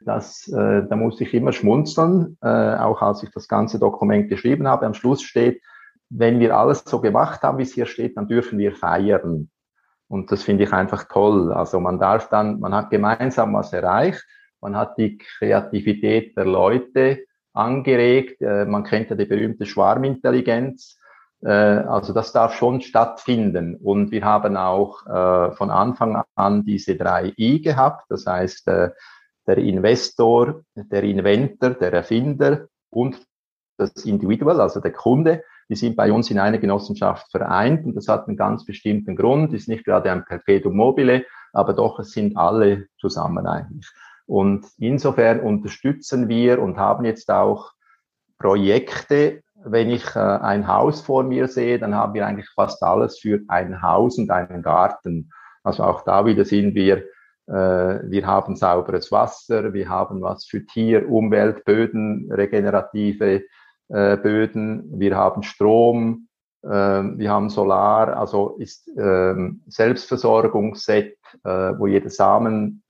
dass 0.00 0.46
äh, 0.48 0.86
da 0.88 0.96
muss 0.96 1.20
ich 1.20 1.34
immer 1.34 1.52
schmunzeln, 1.52 2.36
äh, 2.42 2.76
auch 2.76 3.02
als 3.02 3.22
ich 3.22 3.30
das 3.30 3.48
ganze 3.48 3.78
Dokument 3.78 4.28
geschrieben 4.28 4.68
habe. 4.68 4.86
Am 4.86 4.94
Schluss 4.94 5.22
steht, 5.22 5.62
wenn 6.10 6.38
wir 6.38 6.56
alles 6.56 6.84
so 6.84 7.00
gemacht 7.00 7.42
haben, 7.42 7.58
wie 7.58 7.62
es 7.62 7.74
hier 7.74 7.86
steht, 7.86 8.16
dann 8.16 8.28
dürfen 8.28 8.58
wir 8.58 8.72
feiern. 8.72 9.50
Und 10.06 10.30
das 10.30 10.42
finde 10.42 10.64
ich 10.64 10.72
einfach 10.72 11.04
toll. 11.04 11.52
Also 11.52 11.80
man 11.80 11.98
darf 11.98 12.28
dann, 12.28 12.60
man 12.60 12.74
hat 12.74 12.90
gemeinsam 12.90 13.54
was 13.54 13.72
erreicht 13.72 14.24
man 14.64 14.76
hat 14.76 14.96
die 14.96 15.18
Kreativität 15.18 16.38
der 16.38 16.46
Leute 16.46 17.26
angeregt, 17.52 18.40
äh, 18.40 18.64
man 18.64 18.82
kennt 18.82 19.10
ja 19.10 19.16
die 19.16 19.26
berühmte 19.26 19.66
Schwarmintelligenz, 19.66 20.98
also 21.48 22.12
das 22.12 22.32
darf 22.32 22.54
schon 22.54 22.80
stattfinden. 22.80 23.76
Und 23.76 24.10
wir 24.10 24.24
haben 24.24 24.56
auch 24.56 25.06
äh, 25.06 25.52
von 25.52 25.70
Anfang 25.70 26.22
an 26.34 26.64
diese 26.64 26.96
drei 26.96 27.32
I 27.36 27.60
gehabt, 27.60 28.06
das 28.08 28.26
heißt 28.26 28.66
der 28.66 29.58
Investor, 29.58 30.62
der 30.74 31.02
Inventor, 31.02 31.70
der 31.70 31.92
Erfinder 31.92 32.66
und 32.90 33.20
das 33.76 33.92
Individual, 34.04 34.60
also 34.60 34.80
der 34.80 34.92
Kunde, 34.92 35.42
die 35.68 35.76
sind 35.76 35.96
bei 35.96 36.12
uns 36.12 36.30
in 36.30 36.38
einer 36.38 36.58
Genossenschaft 36.58 37.30
vereint 37.30 37.84
und 37.84 37.94
das 37.94 38.08
hat 38.08 38.28
einen 38.28 38.36
ganz 38.36 38.64
bestimmten 38.64 39.16
Grund, 39.16 39.52
ist 39.52 39.68
nicht 39.68 39.84
gerade 39.84 40.10
ein 40.10 40.24
Perpetuum 40.24 40.76
mobile, 40.76 41.24
aber 41.52 41.72
doch, 41.72 41.98
es 41.98 42.10
sind 42.12 42.36
alle 42.36 42.86
zusammen 42.98 43.46
eigentlich. 43.46 43.90
Und 44.26 44.66
insofern 44.78 45.40
unterstützen 45.40 46.28
wir 46.28 46.60
und 46.60 46.76
haben 46.76 47.04
jetzt 47.04 47.30
auch 47.30 47.72
Projekte. 48.38 49.42
Wenn 49.64 49.90
ich 49.90 50.14
äh, 50.14 50.18
ein 50.18 50.68
Haus 50.68 51.00
vor 51.00 51.22
mir 51.22 51.48
sehe, 51.48 51.78
dann 51.78 51.94
haben 51.94 52.14
wir 52.14 52.26
eigentlich 52.26 52.48
fast 52.50 52.82
alles 52.82 53.18
für 53.18 53.40
ein 53.48 53.82
Haus 53.82 54.18
und 54.18 54.30
einen 54.30 54.62
Garten. 54.62 55.30
Also 55.62 55.84
auch 55.84 56.04
da 56.04 56.26
wieder 56.26 56.44
sind 56.44 56.74
wir, 56.74 56.98
äh, 57.46 58.00
wir 58.10 58.26
haben 58.26 58.56
sauberes 58.56 59.10
Wasser, 59.10 59.72
wir 59.72 59.88
haben 59.88 60.20
was 60.20 60.44
für 60.44 60.66
Tier, 60.66 61.08
Umwelt, 61.08 61.64
Böden, 61.64 62.30
regenerative 62.30 63.42
äh, 63.88 64.16
Böden, 64.16 64.84
wir 64.98 65.16
haben 65.16 65.42
Strom, 65.42 66.28
äh, 66.62 66.68
wir 66.68 67.30
haben 67.30 67.48
Solar, 67.48 68.16
also 68.16 68.56
ist 68.58 68.88
äh, 68.96 69.34
Selbstversorgungsset, 69.66 71.16
äh, 71.44 71.48
wo 71.78 71.86
jeder 71.86 72.10
Samen 72.10 72.82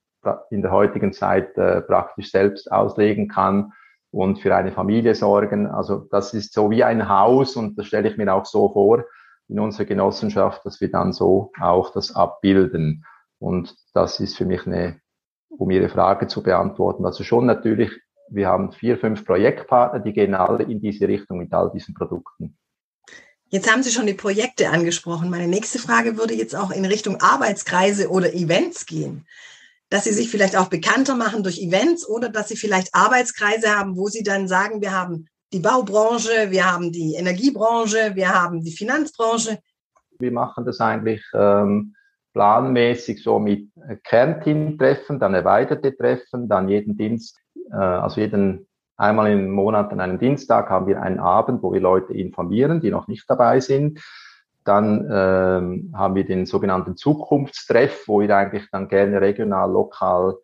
in 0.50 0.62
der 0.62 0.72
heutigen 0.72 1.12
Zeit 1.12 1.56
äh, 1.56 1.82
praktisch 1.82 2.30
selbst 2.30 2.72
auslegen 2.72 3.28
kann 3.28 3.72
und 4.14 4.38
für 4.38 4.54
eine 4.54 4.70
Familie 4.70 5.14
sorgen. 5.16 5.66
Also 5.66 6.06
das 6.10 6.34
ist 6.34 6.52
so 6.52 6.70
wie 6.70 6.84
ein 6.84 7.08
Haus 7.08 7.56
und 7.56 7.76
das 7.76 7.86
stelle 7.86 8.08
ich 8.08 8.16
mir 8.16 8.32
auch 8.32 8.46
so 8.46 8.72
vor 8.72 9.04
in 9.48 9.58
unserer 9.58 9.86
Genossenschaft, 9.86 10.64
dass 10.64 10.80
wir 10.80 10.90
dann 10.90 11.12
so 11.12 11.50
auch 11.60 11.92
das 11.92 12.14
abbilden. 12.14 13.04
Und 13.40 13.74
das 13.92 14.20
ist 14.20 14.36
für 14.36 14.46
mich 14.46 14.66
eine, 14.66 15.00
um 15.48 15.68
Ihre 15.70 15.88
Frage 15.88 16.28
zu 16.28 16.44
beantworten. 16.44 17.04
Also 17.04 17.24
schon 17.24 17.44
natürlich, 17.44 17.90
wir 18.30 18.46
haben 18.46 18.70
vier, 18.72 18.98
fünf 18.98 19.26
Projektpartner, 19.26 19.98
die 19.98 20.12
gehen 20.12 20.34
alle 20.34 20.62
in 20.62 20.80
diese 20.80 21.08
Richtung 21.08 21.38
mit 21.38 21.52
all 21.52 21.72
diesen 21.72 21.92
Produkten. 21.92 22.56
Jetzt 23.48 23.70
haben 23.70 23.82
Sie 23.82 23.90
schon 23.90 24.06
die 24.06 24.14
Projekte 24.14 24.70
angesprochen. 24.70 25.28
Meine 25.28 25.48
nächste 25.48 25.80
Frage 25.80 26.16
würde 26.16 26.34
jetzt 26.34 26.54
auch 26.54 26.70
in 26.70 26.84
Richtung 26.84 27.20
Arbeitskreise 27.20 28.08
oder 28.10 28.32
Events 28.32 28.86
gehen 28.86 29.26
dass 29.90 30.04
sie 30.04 30.12
sich 30.12 30.30
vielleicht 30.30 30.56
auch 30.56 30.68
bekannter 30.68 31.14
machen 31.14 31.42
durch 31.42 31.60
Events 31.60 32.08
oder 32.08 32.28
dass 32.28 32.48
sie 32.48 32.56
vielleicht 32.56 32.94
Arbeitskreise 32.94 33.76
haben, 33.76 33.96
wo 33.96 34.08
sie 34.08 34.22
dann 34.22 34.48
sagen, 34.48 34.80
wir 34.80 34.92
haben 34.92 35.26
die 35.52 35.60
Baubranche, 35.60 36.50
wir 36.50 36.70
haben 36.70 36.90
die 36.90 37.14
Energiebranche, 37.14 38.12
wir 38.14 38.28
haben 38.34 38.62
die 38.62 38.72
Finanzbranche. 38.72 39.58
Wir 40.18 40.32
machen 40.32 40.64
das 40.64 40.80
eigentlich 40.80 41.22
ähm, 41.34 41.94
planmäßig 42.32 43.22
so 43.22 43.38
mit 43.38 43.70
Kernteam-Treffen, 44.04 45.20
dann 45.20 45.34
erweiterte 45.34 45.96
Treffen, 45.96 46.48
dann 46.48 46.68
jeden 46.68 46.96
Dienst, 46.96 47.38
äh, 47.70 47.76
also 47.76 48.20
jeden 48.20 48.66
einmal 48.96 49.30
im 49.30 49.50
Monat 49.50 49.92
an 49.92 50.00
einem 50.00 50.18
Dienstag 50.18 50.70
haben 50.70 50.86
wir 50.86 51.00
einen 51.00 51.18
Abend, 51.18 51.62
wo 51.62 51.72
wir 51.72 51.80
Leute 51.80 52.12
informieren, 52.12 52.80
die 52.80 52.90
noch 52.90 53.08
nicht 53.08 53.28
dabei 53.28 53.60
sind. 53.60 54.00
Dann 54.64 55.06
ähm, 55.10 55.92
haben 55.94 56.14
wir 56.14 56.24
den 56.24 56.46
sogenannten 56.46 56.96
Zukunftstreff, 56.96 58.04
wo 58.06 58.20
wir 58.20 58.36
eigentlich 58.36 58.68
dann 58.72 58.88
gerne 58.88 59.20
regional, 59.20 59.70
lokal 59.70 60.36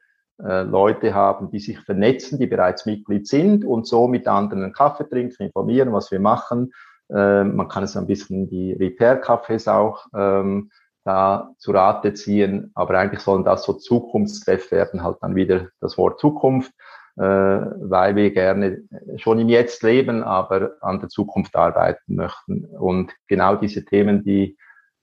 äh, 0.42 0.62
Leute 0.62 1.14
haben, 1.14 1.50
die 1.50 1.58
sich 1.58 1.80
vernetzen, 1.80 2.38
die 2.38 2.46
bereits 2.46 2.86
Mitglied 2.86 3.26
sind 3.26 3.64
und 3.64 3.86
so 3.86 4.08
mit 4.08 4.28
anderen 4.28 4.62
einen 4.64 4.72
Kaffee 4.72 5.08
trinken, 5.08 5.44
informieren, 5.44 5.92
was 5.92 6.10
wir 6.10 6.20
machen. 6.20 6.72
Äh, 7.10 7.44
man 7.44 7.68
kann 7.68 7.84
es 7.84 7.96
ein 7.96 8.06
bisschen 8.06 8.48
die 8.48 8.72
Repair-Cafés 8.72 9.70
auch 9.70 10.06
ähm, 10.14 10.70
da 11.04 11.50
zu 11.58 11.72
Rate 11.72 12.14
ziehen, 12.14 12.70
aber 12.74 12.98
eigentlich 12.98 13.20
sollen 13.20 13.44
das 13.44 13.64
so 13.64 13.72
Zukunftstreff 13.72 14.70
werden, 14.70 15.02
halt 15.02 15.18
dann 15.20 15.34
wieder 15.34 15.68
das 15.80 15.96
Wort 15.98 16.20
Zukunft. 16.20 16.72
Äh, 17.20 17.22
weil 17.22 18.16
wir 18.16 18.30
gerne 18.30 18.82
schon 19.16 19.38
im 19.40 19.50
Jetzt 19.50 19.82
leben, 19.82 20.22
aber 20.22 20.76
an 20.80 21.00
der 21.00 21.10
Zukunft 21.10 21.54
arbeiten 21.54 22.14
möchten. 22.14 22.64
Und 22.64 23.12
genau 23.28 23.56
diese 23.56 23.84
Themen, 23.84 24.24
die 24.24 24.56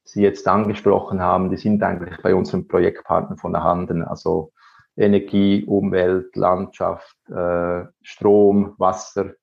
Sie 0.03 0.23
jetzt 0.23 0.47
angesprochen 0.47 1.21
haben, 1.21 1.51
die 1.51 1.57
sind 1.57 1.83
eigentlich 1.83 2.19
bei 2.23 2.33
unseren 2.33 2.67
Projektpartnern 2.67 3.37
von 3.37 3.53
der 3.53 3.63
Hand. 3.63 3.91
Also 4.07 4.51
Energie, 4.95 5.63
Umwelt, 5.65 6.35
Landschaft, 6.35 7.15
äh, 7.29 7.83
Strom, 8.01 8.73
Wasser, 8.79 9.35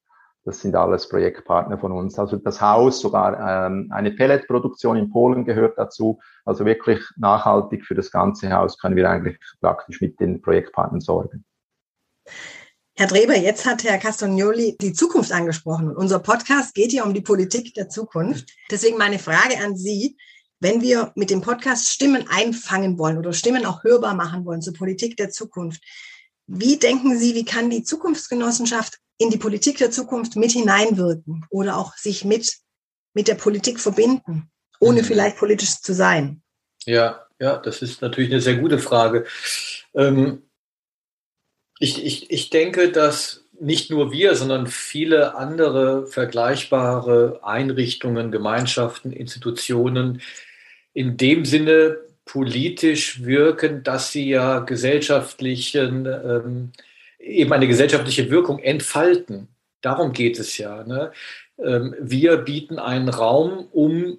das 0.44 0.60
sind 0.60 0.74
alles 0.74 1.08
Projektpartner 1.08 1.78
von 1.78 1.92
uns. 1.92 2.18
Also 2.18 2.38
das 2.38 2.60
Haus, 2.60 2.98
sogar 2.98 3.66
ähm, 3.68 3.88
eine 3.92 4.10
Pelletproduktion 4.10 4.96
in 4.96 5.10
Polen 5.10 5.44
gehört 5.44 5.78
dazu. 5.78 6.18
Also 6.44 6.64
wirklich 6.64 7.00
nachhaltig 7.18 7.86
für 7.86 7.94
das 7.94 8.10
ganze 8.10 8.50
Haus 8.52 8.80
können 8.80 8.96
wir 8.96 9.08
eigentlich 9.08 9.38
praktisch 9.60 10.00
mit 10.00 10.18
den 10.18 10.42
Projektpartnern 10.42 11.00
sorgen. 11.00 11.44
Herr 12.96 13.08
Dreber, 13.08 13.36
jetzt 13.36 13.66
hat 13.66 13.82
Herr 13.82 13.98
Castagnoli 13.98 14.76
die 14.80 14.92
Zukunft 14.92 15.32
angesprochen. 15.32 15.88
Und 15.88 15.96
unser 15.96 16.20
Podcast 16.20 16.74
geht 16.74 16.92
ja 16.92 17.02
um 17.02 17.12
die 17.12 17.22
Politik 17.22 17.74
der 17.74 17.88
Zukunft. 17.88 18.50
Deswegen 18.70 18.98
meine 18.98 19.18
Frage 19.18 19.58
an 19.58 19.76
Sie. 19.76 20.16
Wenn 20.60 20.80
wir 20.80 21.10
mit 21.16 21.28
dem 21.28 21.40
Podcast 21.40 21.88
Stimmen 21.88 22.26
einfangen 22.28 22.96
wollen 22.96 23.18
oder 23.18 23.32
Stimmen 23.32 23.66
auch 23.66 23.82
hörbar 23.82 24.14
machen 24.14 24.44
wollen 24.44 24.62
zur 24.62 24.74
Politik 24.74 25.16
der 25.16 25.30
Zukunft, 25.30 25.82
wie 26.46 26.78
denken 26.78 27.18
Sie, 27.18 27.34
wie 27.34 27.44
kann 27.44 27.68
die 27.68 27.82
Zukunftsgenossenschaft 27.82 29.00
in 29.18 29.30
die 29.30 29.38
Politik 29.38 29.78
der 29.78 29.90
Zukunft 29.90 30.36
mit 30.36 30.52
hineinwirken 30.52 31.44
oder 31.50 31.76
auch 31.78 31.96
sich 31.96 32.24
mit, 32.24 32.58
mit 33.12 33.26
der 33.26 33.34
Politik 33.34 33.80
verbinden, 33.80 34.52
ohne 34.78 35.02
mhm. 35.02 35.06
vielleicht 35.06 35.36
politisch 35.36 35.80
zu 35.80 35.94
sein? 35.94 36.42
Ja, 36.84 37.26
ja, 37.40 37.56
das 37.56 37.82
ist 37.82 38.02
natürlich 38.02 38.30
eine 38.30 38.40
sehr 38.40 38.56
gute 38.56 38.78
Frage. 38.78 39.26
Ähm, 39.94 40.43
ich, 41.84 42.04
ich, 42.04 42.30
ich 42.30 42.48
denke, 42.48 42.90
dass 42.90 43.44
nicht 43.60 43.90
nur 43.90 44.10
wir, 44.10 44.34
sondern 44.34 44.66
viele 44.66 45.36
andere 45.36 46.06
vergleichbare 46.06 47.40
Einrichtungen, 47.42 48.32
Gemeinschaften, 48.32 49.12
Institutionen 49.12 50.22
in 50.94 51.16
dem 51.18 51.44
Sinne 51.44 51.98
politisch 52.24 53.22
wirken, 53.24 53.82
dass 53.82 54.12
sie 54.12 54.30
ja 54.30 54.60
gesellschaftlichen, 54.60 56.06
ähm, 56.06 56.72
eben 57.18 57.52
eine 57.52 57.68
gesellschaftliche 57.68 58.30
Wirkung 58.30 58.58
entfalten. 58.60 59.48
Darum 59.82 60.12
geht 60.12 60.38
es 60.38 60.56
ja. 60.56 60.84
Ne? 60.84 61.12
Ähm, 61.58 61.94
wir 62.00 62.38
bieten 62.38 62.78
einen 62.78 63.10
Raum, 63.10 63.68
um 63.72 64.18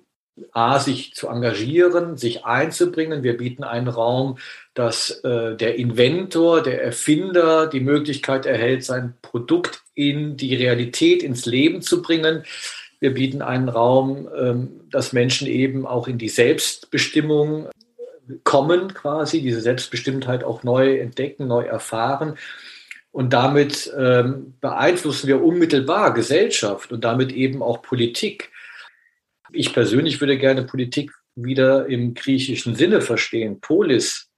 A, 0.51 0.80
sich 0.80 1.13
zu 1.13 1.30
engagieren, 1.30 2.18
sich 2.18 2.46
einzubringen. 2.46 3.24
Wir 3.24 3.38
bieten 3.38 3.63
einen 3.63 3.88
Raum, 3.88 4.38
dass 4.74 5.12
äh, 5.24 5.56
der 5.56 5.75
Inventor, 5.75 6.62
der 6.62 6.84
Erfinder 6.84 7.68
die 7.68 7.80
Möglichkeit 7.80 8.46
erhält, 8.46 8.84
sein 8.84 9.13
Produkt 9.22 9.82
in 9.94 10.36
die 10.36 10.56
Realität, 10.56 11.24
ins 11.24 11.46
Leben 11.46 11.82
zu 11.82 12.01
bringen. 12.01 12.44
Wir 13.00 13.13
bieten 13.13 13.42
einen 13.42 13.70
Raum, 13.70 14.27
ähm, 14.38 14.82
dass 14.92 15.13
Menschen 15.13 15.48
eben 15.48 15.88
auch 15.88 16.08
in 16.08 16.18
die 16.18 16.30
Selbstbestimmung 16.30 17.70
kommen, 18.44 18.94
quasi, 18.94 19.42
diese 19.42 19.62
Selbstbestimmtheit 19.62 20.44
auch 20.44 20.63
neu 20.63 20.98
entdecken, 20.98 21.48
neu 21.48 21.63
erfahren. 21.63 22.38
Und 23.12 23.32
damit 23.32 23.94
ähm, 23.98 24.56
beeinflussen 24.60 25.27
wir 25.27 25.42
unmittelbar 25.42 26.13
Gesellschaft 26.13 26.92
und 26.92 27.06
damit 27.06 27.32
eben 27.32 27.62
auch 27.63 27.82
Politik. 27.82 28.51
Ich 29.56 29.74
persönlich 29.74 30.20
würde 30.20 30.38
gerne 30.38 30.64
Politik 30.64 31.12
wieder 31.36 31.88
im 31.88 32.14
griechischen 32.14 32.76
Sinne 32.76 33.02
verstehen, 33.02 33.60
Polis. 33.62 34.30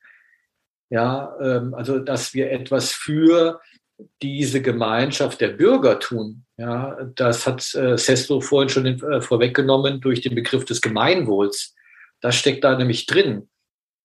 Ja, 0.89 1.35
ähm, 1.41 1.73
also 1.73 1.99
dass 1.99 2.33
wir 2.33 2.51
etwas 2.51 2.91
für 2.91 3.59
diese 4.21 4.61
Gemeinschaft 4.61 5.41
der 5.41 5.49
Bürger 5.49 5.99
tun. 5.99 6.45
Ja, 6.57 6.97
das 7.15 7.47
hat 7.47 7.73
äh, 7.75 7.97
Sesto 7.97 8.41
vorhin 8.41 8.69
schon 8.69 8.85
äh, 8.85 9.21
vorweggenommen 9.21 10.01
durch 10.01 10.21
den 10.21 10.35
Begriff 10.35 10.65
des 10.65 10.81
Gemeinwohls. 10.81 11.75
Das 12.21 12.35
steckt 12.35 12.63
da 12.63 12.77
nämlich 12.77 13.05
drin. 13.05 13.49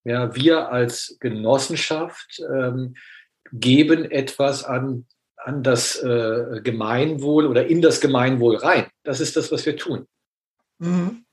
Ja, 0.05 0.35
wir 0.35 0.71
als 0.71 1.17
Genossenschaft 1.21 2.41
ähm, 2.53 2.95
geben 3.53 4.11
etwas 4.11 4.65
an, 4.65 5.07
an 5.37 5.63
das 5.63 6.03
äh, 6.03 6.61
Gemeinwohl 6.63 7.47
oder 7.47 7.67
in 7.67 7.83
das 7.83 8.01
Gemeinwohl 8.01 8.57
rein. 8.57 8.87
Das 9.05 9.21
ist 9.21 9.37
das, 9.37 9.53
was 9.53 9.65
wir 9.67 9.77
tun. 9.77 10.07
Mhm. 10.83 11.25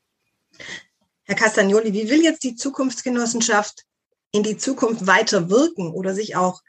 Herr 1.23 1.35
Castagnoli, 1.35 1.91
wie 1.91 2.09
will 2.09 2.21
jetzt 2.21 2.43
die 2.43 2.55
Zukunftsgenossenschaft 2.55 3.83
in 4.31 4.43
die 4.43 4.57
Zukunft 4.57 5.07
weiter 5.07 5.49
wirken 5.49 5.91
oder 5.91 6.13
sich 6.13 6.35
auch 6.35 6.61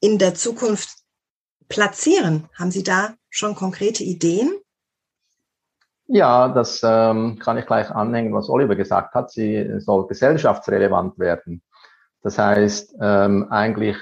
in 0.00 0.18
der 0.18 0.34
Zukunft 0.34 0.98
platzieren? 1.68 2.48
Haben 2.56 2.70
Sie 2.70 2.84
da 2.84 3.14
schon 3.28 3.56
konkrete 3.56 4.04
Ideen? 4.04 4.52
Ja, 6.06 6.48
das 6.48 6.80
ähm, 6.84 7.40
kann 7.40 7.58
ich 7.58 7.66
gleich 7.66 7.90
anhängen, 7.90 8.32
was 8.32 8.48
Oliver 8.48 8.76
gesagt 8.76 9.14
hat. 9.14 9.32
Sie 9.32 9.80
soll 9.80 10.06
gesellschaftsrelevant 10.06 11.18
werden. 11.18 11.60
Das 12.22 12.38
heißt, 12.38 12.94
ähm, 13.00 13.50
eigentlich, 13.50 13.96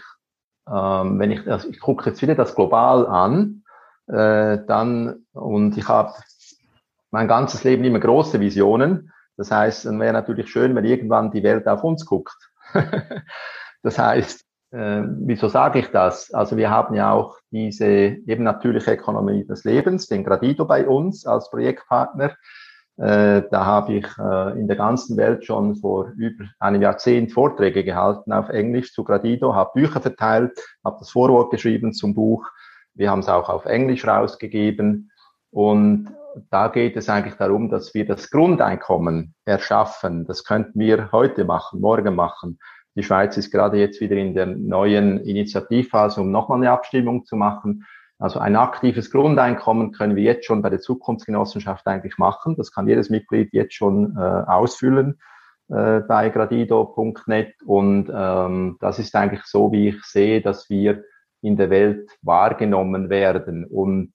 ähm, 0.69 1.19
wenn 1.19 1.31
ich, 1.31 1.51
also 1.51 1.69
ich 1.69 1.81
gucke 1.81 2.11
jetzt 2.11 2.21
wieder 2.21 2.35
das 2.35 2.55
global 2.55 3.07
an, 3.07 3.65
äh, 4.09 4.59
dann, 4.67 5.25
und 5.33 5.79
ich 5.79 5.89
habe 5.89 6.13
mein 7.11 7.29
ganzes 7.29 7.65
Leben 7.65 7.85
immer 7.85 8.01
große 8.01 8.41
Visionen. 8.41 9.13
Das 9.37 9.51
heißt, 9.51 9.87
dann 9.87 10.01
wäre 10.01 10.13
natürlich 10.13 10.51
schön, 10.51 10.75
wenn 10.75 10.85
irgendwann 10.85 11.31
die 11.31 11.43
Welt 11.43 11.67
auf 11.67 11.83
uns 11.85 12.05
guckt. 12.05 12.51
das 13.83 13.99
heißt, 13.99 14.45
äh, 14.73 15.03
wieso 15.05 15.49
sage 15.49 15.81
ich 15.81 15.89
das? 15.89 16.33
Also 16.33 16.57
wir 16.57 16.71
haben 16.71 16.95
ja 16.95 17.13
auch 17.13 17.39
diese 17.51 17.87
eben 17.87 18.45
natürliche 18.45 18.93
Ökonomie 18.93 19.45
des 19.45 19.65
Lebens, 19.65 20.07
den 20.07 20.25
Gradido 20.25 20.65
bei 20.65 20.87
uns 20.87 21.27
als 21.27 21.51
Projektpartner. 21.51 22.37
Äh, 22.97 23.43
da 23.51 23.65
habe 23.65 23.95
ich 23.95 24.07
äh, 24.19 24.61
in 24.61 24.69
der 24.69 24.77
ganzen 24.77 25.17
Welt 25.17 25.45
schon 25.45 25.75
vor 25.77 26.13
über 26.17 26.45
einem 26.59 26.83
Jahrzehnt 26.83 27.33
Vorträge 27.33 27.83
gehalten 27.83 28.33
auf 28.33 28.51
Englisch 28.51 28.93
zu 28.93 29.05
Gradido, 29.05 29.55
habe 29.55 29.71
Bücher 29.75 30.01
verteilt, 30.01 30.61
habe 30.85 30.99
das 30.99 31.11
Vorwort 31.11 31.51
geschrieben 31.51 31.93
zum 31.95 32.15
Buch. 32.15 32.47
Wir 32.95 33.11
haben 33.11 33.21
es 33.21 33.29
auch 33.29 33.49
auf 33.49 33.65
Englisch 33.65 34.07
rausgegeben. 34.07 35.11
Und 35.51 36.15
da 36.51 36.69
geht 36.69 36.97
es 36.97 37.09
eigentlich 37.09 37.35
darum, 37.35 37.71
dass 37.71 37.95
wir 37.95 38.07
das 38.07 38.31
Grundeinkommen 38.31 39.35
erschaffen. 39.45 40.27
Das 40.27 40.45
könnten 40.45 40.79
wir 40.79 41.11
heute 41.13 41.45
machen, 41.45 41.81
morgen 41.81 42.15
machen. 42.15 42.59
Die 42.97 43.03
Schweiz 43.03 43.37
ist 43.37 43.51
gerade 43.51 43.79
jetzt 43.79 44.01
wieder 44.01 44.17
in 44.17 44.35
der 44.35 44.47
neuen 44.47 45.19
Initiativphase, 45.19 46.21
um 46.21 46.31
nochmal 46.31 46.59
eine 46.59 46.71
Abstimmung 46.71 47.25
zu 47.25 47.37
machen. 47.37 47.87
Also 48.19 48.39
ein 48.39 48.57
aktives 48.57 49.11
Grundeinkommen 49.11 49.93
können 49.93 50.17
wir 50.17 50.23
jetzt 50.23 50.45
schon 50.45 50.61
bei 50.61 50.69
der 50.69 50.81
Zukunftsgenossenschaft 50.81 51.87
eigentlich 51.87 52.19
machen. 52.19 52.57
Das 52.57 52.73
kann 52.73 52.89
jedes 52.89 53.09
Mitglied 53.09 53.51
jetzt 53.53 53.75
schon 53.75 54.17
äh, 54.17 54.21
ausfüllen 54.21 55.19
äh, 55.69 56.01
bei 56.01 56.29
gradido.net. 56.29 57.55
Und 57.65 58.11
ähm, 58.13 58.77
das 58.81 58.99
ist 58.99 59.15
eigentlich 59.15 59.45
so, 59.45 59.73
wie 59.73 59.89
ich 59.89 60.05
sehe, 60.05 60.43
dass 60.43 60.69
wir 60.69 61.05
in 61.41 61.57
der 61.57 61.71
Welt 61.71 62.11
wahrgenommen 62.21 63.09
werden. 63.09 63.65
Und 63.65 64.13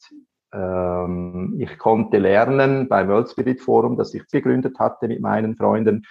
ähm, 0.56 1.56
ich 1.60 1.78
konnte 1.78 2.18
lernen 2.18 2.88
beim 2.88 3.10
World 3.10 3.30
Spirit 3.30 3.62
Forum, 3.62 3.98
das 3.98 4.14
ich 4.14 4.26
gegründet 4.28 4.80
hatte 4.80 5.08
mit 5.08 5.22
meinen 5.22 5.56
Freunden. 5.56 6.06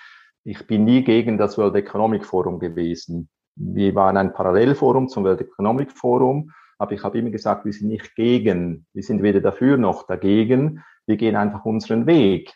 Ich 0.44 0.66
bin 0.66 0.84
nie 0.84 1.02
gegen 1.02 1.38
das 1.38 1.56
World 1.56 1.74
Economic 1.76 2.24
Forum 2.26 2.58
gewesen. 2.58 3.28
Wir 3.56 3.94
waren 3.94 4.16
ein 4.16 4.32
Parallelforum 4.32 5.08
zum 5.08 5.24
World 5.24 5.40
Economic 5.40 5.92
Forum, 5.92 6.50
aber 6.78 6.92
ich 6.92 7.02
habe 7.02 7.18
immer 7.18 7.30
gesagt, 7.30 7.64
wir 7.64 7.72
sind 7.72 7.88
nicht 7.88 8.14
gegen. 8.14 8.86
Wir 8.92 9.02
sind 9.02 9.22
weder 9.22 9.40
dafür 9.40 9.78
noch 9.78 10.06
dagegen. 10.06 10.82
Wir 11.06 11.16
gehen 11.16 11.36
einfach 11.36 11.64
unseren 11.64 12.06
Weg. 12.06 12.52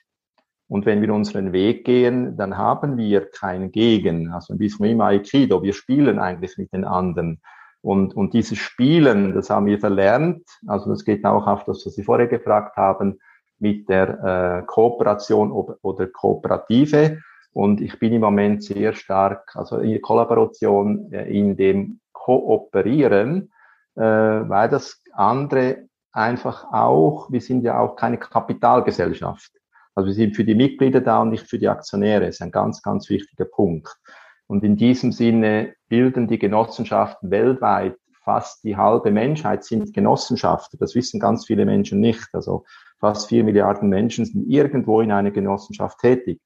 Und 0.68 0.84
wenn 0.84 1.00
wir 1.00 1.14
unseren 1.14 1.52
Weg 1.52 1.86
gehen, 1.86 2.36
dann 2.36 2.58
haben 2.58 2.98
wir 2.98 3.30
kein 3.30 3.70
Gegen. 3.70 4.30
Also 4.32 4.52
ein 4.52 4.58
bisschen 4.58 4.84
wie 4.84 4.92
im 4.92 5.00
Aikido. 5.00 5.62
Wir 5.62 5.72
spielen 5.72 6.18
eigentlich 6.18 6.58
mit 6.58 6.72
den 6.74 6.84
anderen. 6.84 7.40
Und, 7.80 8.14
und 8.16 8.34
dieses 8.34 8.58
Spielen, 8.58 9.34
das 9.34 9.50
haben 9.50 9.66
wir 9.66 9.78
verlernt. 9.78 10.44
Also 10.66 10.90
das 10.90 11.04
geht 11.04 11.24
auch 11.24 11.46
auf 11.46 11.64
das, 11.64 11.86
was 11.86 11.94
Sie 11.94 12.04
vorher 12.04 12.26
gefragt 12.26 12.76
haben, 12.76 13.18
mit 13.58 13.88
der 13.88 14.62
äh, 14.62 14.66
Kooperation 14.66 15.52
oder 15.52 16.06
Kooperative. 16.06 17.18
Und 17.52 17.80
ich 17.80 17.98
bin 17.98 18.12
im 18.12 18.20
Moment 18.20 18.62
sehr 18.62 18.92
stark, 18.92 19.54
also 19.56 19.78
in 19.78 19.90
der 19.90 20.00
Kollaboration, 20.00 21.12
äh, 21.12 21.28
in 21.30 21.56
dem 21.56 22.00
Kooperieren, 22.12 23.50
äh, 23.96 24.02
weil 24.02 24.68
das 24.68 25.02
andere 25.12 25.88
einfach 26.12 26.72
auch, 26.72 27.30
wir 27.30 27.40
sind 27.40 27.62
ja 27.62 27.78
auch 27.78 27.96
keine 27.96 28.18
Kapitalgesellschaft. 28.18 29.52
Also 29.94 30.08
wir 30.08 30.14
sind 30.14 30.36
für 30.36 30.44
die 30.44 30.54
Mitglieder 30.54 31.00
da 31.00 31.22
und 31.22 31.30
nicht 31.30 31.48
für 31.48 31.58
die 31.58 31.68
Aktionäre. 31.68 32.26
Das 32.26 32.36
ist 32.36 32.42
ein 32.42 32.52
ganz, 32.52 32.82
ganz 32.82 33.08
wichtiger 33.08 33.46
Punkt. 33.46 33.88
Und 34.48 34.64
in 34.64 34.76
diesem 34.76 35.12
Sinne 35.12 35.74
bilden 35.88 36.26
die 36.26 36.38
Genossenschaften 36.38 37.30
weltweit 37.30 37.96
fast 38.28 38.62
die 38.62 38.76
halbe 38.76 39.10
Menschheit 39.10 39.64
sind 39.64 39.94
Genossenschaften. 39.94 40.78
Das 40.78 40.94
wissen 40.94 41.18
ganz 41.18 41.46
viele 41.46 41.64
Menschen 41.64 41.98
nicht. 41.98 42.28
Also 42.34 42.66
fast 43.00 43.28
vier 43.28 43.42
Milliarden 43.42 43.88
Menschen 43.88 44.26
sind 44.26 44.50
irgendwo 44.50 45.00
in 45.00 45.12
einer 45.12 45.30
Genossenschaft 45.30 45.98
tätig. 46.00 46.38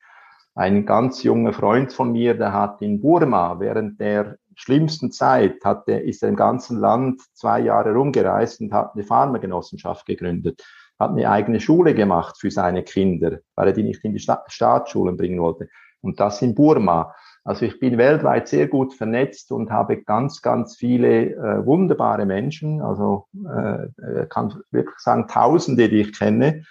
Ein 0.55 0.87
ganz 0.87 1.25
junger 1.25 1.53
Freund 1.53 1.93
von 1.93 2.13
mir, 2.13 2.35
der 2.35 2.53
hat 2.53 2.83
in 2.83 3.01
Burma 3.01 3.59
während 3.59 3.99
der 3.99 4.37
schlimmsten 4.55 5.11
Zeit, 5.11 5.65
hat 5.65 5.89
der, 5.89 6.05
ist 6.05 6.23
er 6.23 6.29
im 6.29 6.37
ganzen 6.37 6.79
Land 6.79 7.21
zwei 7.33 7.59
Jahre 7.59 7.95
rumgereist 7.95 8.61
und 8.61 8.73
hat 8.73 8.95
eine 8.95 9.03
Pharmagenossenschaft 9.03 10.07
gegründet, 10.07 10.63
hat 11.01 11.11
eine 11.11 11.29
eigene 11.29 11.59
Schule 11.59 11.95
gemacht 11.95 12.37
für 12.39 12.53
seine 12.53 12.85
Kinder, 12.85 13.39
weil 13.57 13.67
er 13.67 13.73
die 13.73 13.83
nicht 13.83 14.05
in 14.05 14.13
die 14.13 14.21
Staatsschulen 14.21 15.17
bringen 15.17 15.41
wollte. 15.41 15.69
Und 16.01 16.21
das 16.21 16.43
in 16.43 16.55
Burma. 16.55 17.13
Also 17.45 17.65
ich 17.65 17.81
bin 17.81 17.99
weltweit 17.99 18.47
sehr 18.47 18.69
gut 18.69 18.95
vernetzt 18.95 19.51
und 19.51 19.71
habe 19.71 20.03
ganz, 20.03 20.43
ganz 20.43 20.77
viele 20.77 21.33
äh, 21.33 21.67
wunderbare 21.67 22.25
Menschen, 22.25 22.81
also 22.81 23.27
äh, 23.35 23.85
äh, 24.01 24.27
kann 24.29 24.63
wirklich 24.71 24.99
sagen 24.99 25.27
Tausende, 25.27 25.89
die 25.89 26.03
ich 26.03 26.17
kenne. 26.17 26.65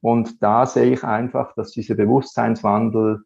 Und 0.00 0.42
da 0.42 0.64
sehe 0.64 0.92
ich 0.92 1.04
einfach, 1.04 1.54
dass 1.54 1.72
dieser 1.72 1.94
Bewusstseinswandel 1.94 3.24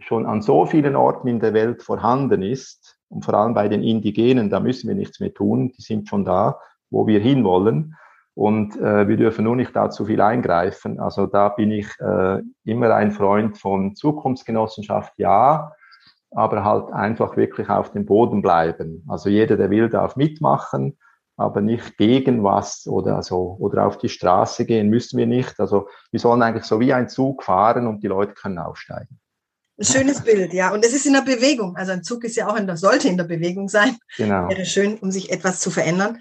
schon 0.00 0.26
an 0.26 0.42
so 0.42 0.66
vielen 0.66 0.96
Orten 0.96 1.28
in 1.28 1.40
der 1.40 1.54
Welt 1.54 1.82
vorhanden 1.82 2.42
ist. 2.42 2.98
Und 3.08 3.24
vor 3.24 3.34
allem 3.34 3.54
bei 3.54 3.68
den 3.68 3.82
Indigenen, 3.82 4.50
da 4.50 4.60
müssen 4.60 4.88
wir 4.88 4.94
nichts 4.94 5.20
mehr 5.20 5.34
tun. 5.34 5.72
Die 5.76 5.82
sind 5.82 6.08
schon 6.08 6.24
da, 6.24 6.58
wo 6.90 7.06
wir 7.06 7.20
hinwollen. 7.20 7.96
Und 8.34 8.76
äh, 8.76 9.06
wir 9.06 9.16
dürfen 9.16 9.44
nur 9.44 9.56
nicht 9.56 9.74
da 9.74 9.90
zu 9.90 10.06
viel 10.06 10.20
eingreifen. 10.20 10.98
Also 10.98 11.26
da 11.26 11.48
bin 11.48 11.70
ich 11.70 11.88
äh, 12.00 12.42
immer 12.64 12.94
ein 12.94 13.12
Freund 13.12 13.58
von 13.58 13.94
Zukunftsgenossenschaft, 13.94 15.12
ja, 15.16 15.72
aber 16.30 16.64
halt 16.64 16.92
einfach 16.92 17.36
wirklich 17.36 17.68
auf 17.68 17.92
dem 17.92 18.06
Boden 18.06 18.42
bleiben. 18.42 19.04
Also 19.08 19.28
jeder, 19.28 19.56
der 19.56 19.70
will, 19.70 19.88
darf 19.88 20.16
mitmachen, 20.16 20.98
aber 21.36 21.60
nicht 21.60 21.96
gegen 21.96 22.44
was 22.44 22.86
oder 22.86 23.22
so 23.22 23.56
oder 23.58 23.86
auf 23.86 23.98
die 23.98 24.08
Straße 24.08 24.66
gehen 24.66 24.88
müssen 24.90 25.18
wir 25.18 25.26
nicht. 25.26 25.58
Also 25.58 25.88
wir 26.10 26.20
sollen 26.20 26.42
eigentlich 26.42 26.64
so 26.64 26.78
wie 26.80 26.92
ein 26.92 27.08
Zug 27.08 27.42
fahren 27.42 27.86
und 27.86 28.02
die 28.02 28.08
Leute 28.08 28.34
können 28.34 28.58
aufsteigen. 28.58 29.18
Ein 29.78 29.86
schönes 29.86 30.20
Bild, 30.20 30.52
ja. 30.52 30.72
Und 30.74 30.84
es 30.84 30.92
ist 30.92 31.06
in 31.06 31.14
der 31.14 31.22
Bewegung. 31.22 31.74
Also 31.76 31.92
ein 31.92 32.04
Zug 32.04 32.24
ist 32.24 32.36
ja 32.36 32.48
auch 32.48 32.56
in 32.56 32.66
der, 32.66 32.76
sollte 32.76 33.08
in 33.08 33.16
der 33.16 33.24
Bewegung 33.24 33.68
sein. 33.68 33.96
Genau. 34.18 34.48
Wäre 34.50 34.66
schön, 34.66 34.98
um 34.98 35.10
sich 35.10 35.32
etwas 35.32 35.60
zu 35.60 35.70
verändern. 35.70 36.18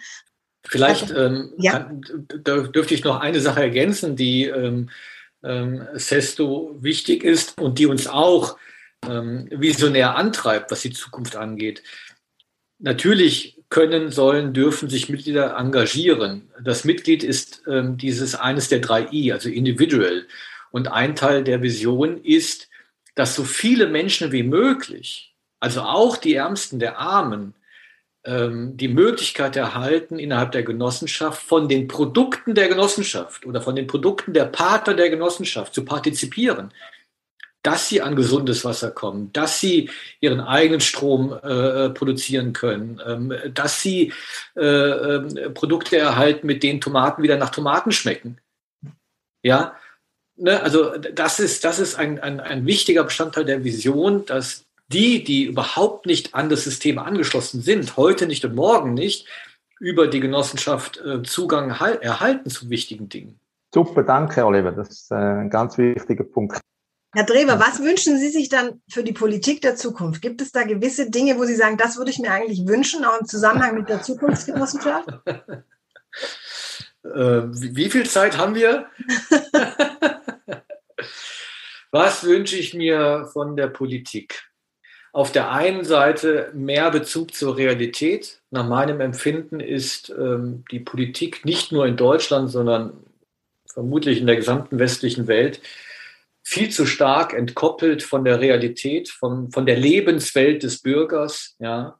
Vielleicht 0.66 1.12
also, 1.12 1.16
ähm, 1.16 1.54
ja. 1.58 1.80
kann, 1.80 2.02
dürfte 2.46 2.94
ich 2.94 3.04
noch 3.04 3.20
eine 3.20 3.42
Sache 3.42 3.62
ergänzen, 3.62 4.16
die 4.16 4.46
ähm, 4.46 4.90
ähm, 5.44 5.86
Sesto 5.94 6.78
wichtig 6.80 7.26
ist 7.26 7.60
und 7.60 7.80
die 7.80 7.86
uns 7.86 8.08
auch 8.08 8.58
ähm, 9.08 9.48
visionär 9.52 10.16
antreibt, 10.16 10.72
was 10.72 10.82
die 10.82 10.92
Zukunft 10.92 11.36
angeht. 11.36 11.84
Natürlich 12.80 13.62
können, 13.70 14.12
sollen, 14.12 14.54
dürfen 14.54 14.90
sich 14.90 15.10
Mitglieder 15.10 15.56
engagieren. 15.58 16.50
Das 16.64 16.86
Mitglied 16.86 17.24
ist 17.24 17.64
ähm, 17.68 17.98
dieses 17.98 18.36
eines 18.36 18.70
der 18.70 18.80
drei 18.80 19.08
I, 19.12 19.32
also 19.32 19.50
individual. 19.50 20.26
Und 20.72 20.92
ein 20.92 21.16
Teil 21.16 21.44
der 21.44 21.62
Vision 21.62 22.24
ist, 22.24 22.70
dass 23.16 23.36
so 23.36 23.44
viele 23.44 23.88
Menschen 23.88 24.32
wie 24.32 24.44
möglich, 24.44 25.36
also 25.60 25.82
auch 25.82 26.18
die 26.18 26.36
Ärmsten 26.36 26.80
der 26.80 27.00
Armen, 27.00 27.54
ähm, 28.24 28.78
die 28.78 28.88
Möglichkeit 28.88 29.56
erhalten, 29.56 30.20
innerhalb 30.20 30.52
der 30.52 30.64
Genossenschaft 30.64 31.42
von 31.44 31.68
den 31.68 31.88
Produkten 31.88 32.56
der 32.56 32.70
Genossenschaft 32.70 33.46
oder 33.46 33.62
von 33.62 33.76
den 33.76 33.88
Produkten 33.88 34.34
der 34.34 34.46
Partner 34.46 34.94
der 34.94 35.10
Genossenschaft 35.10 35.74
zu 35.74 35.86
partizipieren 35.86 36.72
dass 37.64 37.90
sie 37.90 38.02
an 38.02 38.16
gesundes 38.16 38.64
Wasser 38.64 38.92
kommen, 38.92 39.32
dass 39.34 39.60
sie 39.60 39.90
ihren 40.22 40.40
eigenen 40.40 40.80
Strom 40.80 41.34
äh, 41.34 41.90
produzieren 41.90 42.54
können, 42.54 43.02
ähm, 43.06 43.34
dass 43.54 43.82
sie 43.82 44.14
äh, 44.56 44.62
äh, 44.62 45.50
Produkte 45.50 45.98
erhalten, 45.98 46.48
mit 46.48 46.64
denen 46.64 46.82
Tomaten 46.82 47.22
wieder 47.22 47.38
nach 47.38 47.50
Tomaten 47.50 47.92
schmecken. 47.92 48.38
Ja, 49.44 49.76
ne? 50.38 50.62
also 50.62 50.98
das 50.98 51.40
ist, 51.40 51.66
das 51.66 51.80
ist 51.80 51.96
ein, 51.96 52.20
ein, 52.20 52.40
ein 52.40 52.66
wichtiger 52.66 53.04
Bestandteil 53.04 53.46
der 53.46 53.64
Vision, 53.64 54.26
dass 54.26 54.66
die, 54.88 55.24
die 55.24 55.44
überhaupt 55.44 56.06
nicht 56.06 56.34
an 56.34 56.50
das 56.50 56.64
System 56.64 56.98
angeschlossen 56.98 57.62
sind, 57.62 57.98
heute 57.98 58.26
nicht 58.26 58.44
und 58.46 58.56
morgen 58.56 58.94
nicht, 58.94 59.28
über 59.80 60.08
die 60.08 60.20
Genossenschaft 60.20 61.02
äh, 61.06 61.24
Zugang 61.24 61.70
erhalten 61.70 62.50
zu 62.50 62.70
wichtigen 62.70 63.08
Dingen. 63.08 63.40
Super, 63.74 64.04
danke, 64.04 64.46
Oliver. 64.46 64.72
Das 64.72 64.90
ist 64.90 65.12
äh, 65.12 65.16
ein 65.16 65.50
ganz 65.50 65.78
wichtiger 65.78 66.24
Punkt. 66.24 66.60
Herr 67.14 67.24
Drewer, 67.24 67.60
was 67.60 67.82
wünschen 67.82 68.20
Sie 68.20 68.30
sich 68.30 68.50
dann 68.50 68.82
für 68.88 69.04
die 69.04 69.14
Politik 69.14 69.62
der 69.62 69.76
Zukunft? 69.76 70.22
Gibt 70.22 70.42
es 70.42 70.52
da 70.52 70.62
gewisse 70.64 71.10
Dinge, 71.10 71.40
wo 71.40 71.46
Sie 71.46 71.56
sagen, 71.56 71.78
das 71.78 71.98
würde 71.98 72.12
ich 72.12 72.20
mir 72.20 72.32
eigentlich 72.32 72.68
wünschen, 72.68 73.04
auch 73.04 73.20
im 73.20 73.26
Zusammenhang 73.26 73.74
mit 73.76 73.90
der 73.90 74.04
Zukunftsgenossenschaft? 74.04 75.10
äh, 75.26 75.42
wie 77.04 77.90
viel 77.90 78.08
Zeit 78.08 78.38
haben 78.38 78.54
wir? 78.54 78.86
was 81.92 82.24
wünsche 82.24 82.58
ich 82.58 82.76
mir 82.76 83.28
von 83.34 83.56
der 83.56 83.68
Politik? 83.68 84.44
Auf 85.12 85.32
der 85.32 85.52
einen 85.52 85.86
Seite 85.86 86.52
mehr 86.54 86.92
Bezug 86.92 87.34
zur 87.34 87.58
Realität. 87.58 88.44
Nach 88.52 88.68
meinem 88.68 89.02
Empfinden 89.02 89.60
ist 89.60 90.12
ähm, 90.12 90.64
die 90.70 90.80
Politik 90.80 91.44
nicht 91.44 91.72
nur 91.72 91.88
in 91.88 91.98
Deutschland, 91.98 92.52
sondern 92.52 92.94
vermutlich 93.66 94.20
in 94.20 94.28
der 94.28 94.36
gesamten 94.36 94.78
westlichen 94.78 95.26
Welt 95.26 95.60
viel 96.44 96.70
zu 96.70 96.86
stark 96.86 97.34
entkoppelt 97.34 98.04
von 98.04 98.24
der 98.24 98.40
Realität, 98.40 99.10
von, 99.10 99.52
von 99.52 99.66
der 99.66 99.78
Lebenswelt 99.78 100.64
des 100.64 100.82
Bürgers. 100.82 101.56
Ja. 101.60 102.00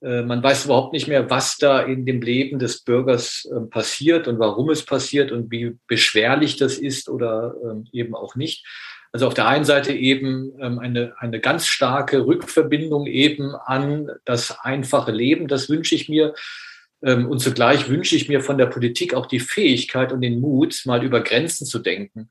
Äh, 0.00 0.22
man 0.22 0.42
weiß 0.42 0.66
überhaupt 0.66 0.92
nicht 0.92 1.08
mehr, 1.08 1.30
was 1.30 1.56
da 1.58 1.80
in 1.80 2.06
dem 2.06 2.20
Leben 2.20 2.58
des 2.58 2.82
Bürgers 2.82 3.48
äh, 3.50 3.60
passiert 3.60 4.28
und 4.28 4.38
warum 4.38 4.70
es 4.70 4.84
passiert 4.84 5.32
und 5.32 5.50
wie 5.50 5.76
beschwerlich 5.86 6.56
das 6.56 6.78
ist 6.78 7.08
oder 7.08 7.54
ähm, 7.64 7.86
eben 7.92 8.14
auch 8.14 8.36
nicht. 8.36 8.64
Also 9.10 9.26
auf 9.26 9.34
der 9.34 9.48
einen 9.48 9.64
Seite 9.64 9.92
eben 9.92 10.52
ähm, 10.60 10.78
eine, 10.78 11.14
eine 11.18 11.40
ganz 11.40 11.66
starke 11.66 12.26
Rückverbindung 12.26 13.06
eben 13.06 13.54
an 13.54 14.10
das 14.24 14.60
einfache 14.60 15.12
Leben, 15.12 15.48
das 15.48 15.68
wünsche 15.68 15.94
ich 15.94 16.08
mir. 16.08 16.34
Ähm, 17.02 17.26
und 17.26 17.38
zugleich 17.40 17.88
wünsche 17.88 18.16
ich 18.16 18.28
mir 18.28 18.42
von 18.42 18.58
der 18.58 18.66
Politik 18.66 19.14
auch 19.14 19.26
die 19.26 19.40
Fähigkeit 19.40 20.12
und 20.12 20.20
den 20.20 20.40
Mut, 20.40 20.82
mal 20.84 21.02
über 21.02 21.20
Grenzen 21.20 21.66
zu 21.66 21.78
denken. 21.78 22.30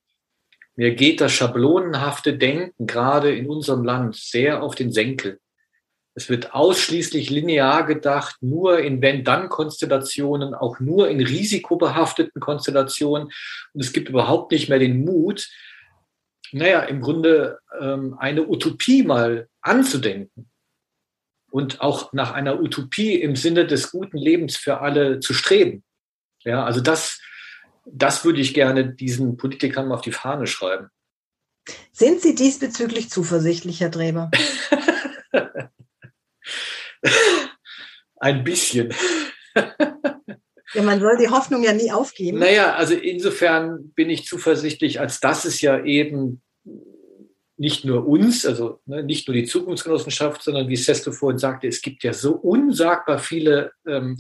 Mir 0.78 0.94
geht 0.94 1.22
das 1.22 1.34
schablonenhafte 1.34 2.38
Denken 2.38 2.86
gerade 2.86 3.36
in 3.36 3.50
unserem 3.50 3.84
Land 3.84 4.16
sehr 4.16 4.62
auf 4.62 4.76
den 4.76 4.92
Senkel. 4.92 5.40
Es 6.14 6.30
wird 6.30 6.54
ausschließlich 6.54 7.30
linear 7.32 7.86
gedacht, 7.86 8.38
nur 8.42 8.80
in 8.80 9.02
Wenn-Dann-Konstellationen, 9.02 10.54
auch 10.54 10.80
nur 10.80 11.10
in 11.10 11.20
risikobehafteten 11.20 12.40
Konstellationen. 12.40 13.28
Und 13.74 13.84
es 13.84 13.92
gibt 13.92 14.10
überhaupt 14.10 14.52
nicht 14.52 14.70
mehr 14.70 14.80
den 14.80 15.04
Mut, 15.04 15.50
naja, 16.52 16.82
im 16.82 17.02
Grunde 17.02 17.60
ähm, 17.80 18.16
eine 18.20 18.48
Utopie 18.48 19.04
mal 19.04 19.48
anzudenken 19.62 20.50
und 21.52 21.82
auch 21.82 22.14
nach 22.14 22.34
einer 22.34 22.62
Utopie 22.62 23.16
im 23.16 23.36
Sinne 23.36 23.66
des 23.66 23.92
guten 23.92 24.18
Lebens 24.18 24.58
für 24.58 24.80
alle 24.80 25.20
zu 25.20 25.34
streben. 25.34 25.84
Ja, 26.44 26.64
also 26.64 26.82
das, 26.82 27.20
das 27.92 28.26
würde 28.26 28.42
ich 28.42 28.54
gerne 28.54 28.94
diesen 28.94 29.38
Politikern 29.38 29.92
auf 29.92 30.02
die 30.02 30.12
Fahne 30.12 30.48
schreiben. 30.48 30.90
Sind 31.92 32.22
Sie 32.22 32.36
diesbezüglich 32.36 33.10
zuversichtlich, 33.10 33.82
Herr 33.82 33.90
Dreber? 33.90 34.32
Ein 38.20 38.44
bisschen. 38.44 38.94
Ja, 40.74 40.84
man 40.84 41.00
soll 41.00 41.18
die 41.18 41.30
Hoffnung 41.30 41.64
ja 41.64 41.74
nie 41.74 41.92
aufgeben. 41.92 42.40
Naja, 42.40 42.74
also 42.76 42.94
insofern 42.94 43.92
bin 43.92 44.10
ich 44.10 44.26
zuversichtlich, 44.26 45.00
als 45.00 45.20
dass 45.20 45.46
es 45.46 45.62
ja 45.62 45.84
eben 45.84 46.42
nicht 47.58 47.86
nur 47.86 48.06
uns, 48.08 48.46
also 48.46 48.80
ne, 48.86 49.04
nicht 49.04 49.28
nur 49.28 49.36
die 49.36 49.46
Zukunftsgenossenschaft, 49.46 50.44
sondern 50.44 50.68
wie 50.68 50.76
Sesto 50.76 51.12
vorhin 51.12 51.40
sagte, 51.40 51.68
es 51.68 51.82
gibt 51.82 52.04
ja 52.04 52.14
so 52.14 52.34
unsagbar 52.34 53.18
viele 53.18 53.72
ähm, 53.88 54.18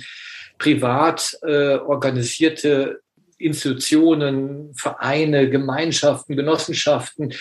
privat 0.57 1.37
äh, 1.43 1.75
organisierte 1.75 3.01
Institutionen, 3.37 4.73
Vereine, 4.75 5.49
Gemeinschaften, 5.49 6.35
Genossenschaften, 6.35 7.33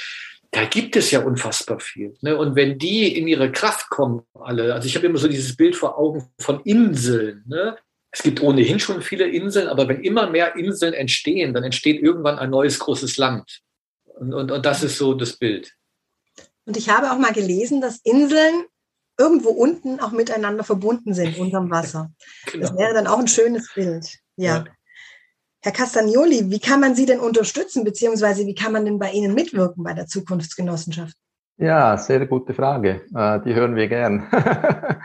da 0.51 0.65
gibt 0.65 0.97
es 0.97 1.11
ja 1.11 1.21
unfassbar 1.23 1.81
viel. 1.81 2.17
Ne? 2.23 2.37
Und 2.37 2.57
wenn 2.57 2.79
die 2.79 3.17
in 3.17 3.29
ihre 3.29 3.53
Kraft 3.53 3.91
kommen, 3.91 4.23
alle, 4.35 4.75
also 4.75 4.87
ich 4.87 4.97
habe 4.97 5.07
immer 5.07 5.19
so 5.19 5.29
dieses 5.29 5.57
Bild 5.57 5.77
vor 5.77 5.99
Augen 5.99 6.31
von 6.39 6.61
Inseln. 6.61 7.45
Ne? 7.47 7.77
Es 8.11 8.23
gibt 8.23 8.41
ohnehin 8.41 8.81
schon 8.81 9.03
viele 9.03 9.29
Inseln, 9.29 9.69
aber 9.69 9.89
wenn 9.89 10.03
immer 10.03 10.31
mehr 10.31 10.57
Inseln 10.57 10.95
entstehen, 10.95 11.53
dann 11.53 11.65
entsteht 11.65 12.01
irgendwann 12.01 12.39
ein 12.39 12.51
neues 12.51 12.79
großes 12.79 13.17
Land. 13.17 13.61
Und, 14.05 14.33
und, 14.33 14.51
und 14.51 14.65
das 14.65 14.83
ist 14.83 14.97
so 14.97 15.15
das 15.15 15.37
Bild. 15.37 15.75
Und 16.65 16.77
ich 16.77 16.89
habe 16.89 17.13
auch 17.13 17.19
mal 17.19 17.33
gelesen, 17.33 17.81
dass 17.81 17.99
Inseln 17.99 18.65
irgendwo 19.19 19.51
unten 19.51 20.01
auch 20.01 20.13
miteinander 20.13 20.65
verbunden 20.65 21.15
sind 21.15 21.39
unterm 21.39 21.71
Wasser. 21.71 22.13
Genau. 22.53 22.67
Das 22.67 22.77
wäre 22.79 22.95
dann 22.95 23.07
auch 23.07 23.19
ein 23.19 23.29
schönes 23.29 23.73
Bild. 23.75 24.07
Ja. 24.37 24.57
ja. 24.57 24.65
Herr 25.67 25.73
Castagnoli, 25.73 26.49
wie 26.49 26.61
kann 26.61 26.79
man 26.79 26.95
Sie 26.95 27.07
denn 27.07 27.19
unterstützen, 27.19 27.83
beziehungsweise 27.83 28.47
wie 28.47 28.55
kann 28.55 28.71
man 28.71 28.85
denn 28.85 29.01
bei 29.01 29.11
Ihnen 29.11 29.35
mitwirken 29.35 29.83
bei 29.83 29.95
der 29.95 30.07
Zukunftsgenossenschaft? 30.07 31.17
Ja, 31.57 31.99
sehr 31.99 32.25
gute 32.29 32.55
Frage. 32.55 33.01
Äh, 33.13 33.41
die 33.41 33.53
hören 33.53 33.75
wir 33.75 33.89
gern. 33.89 34.29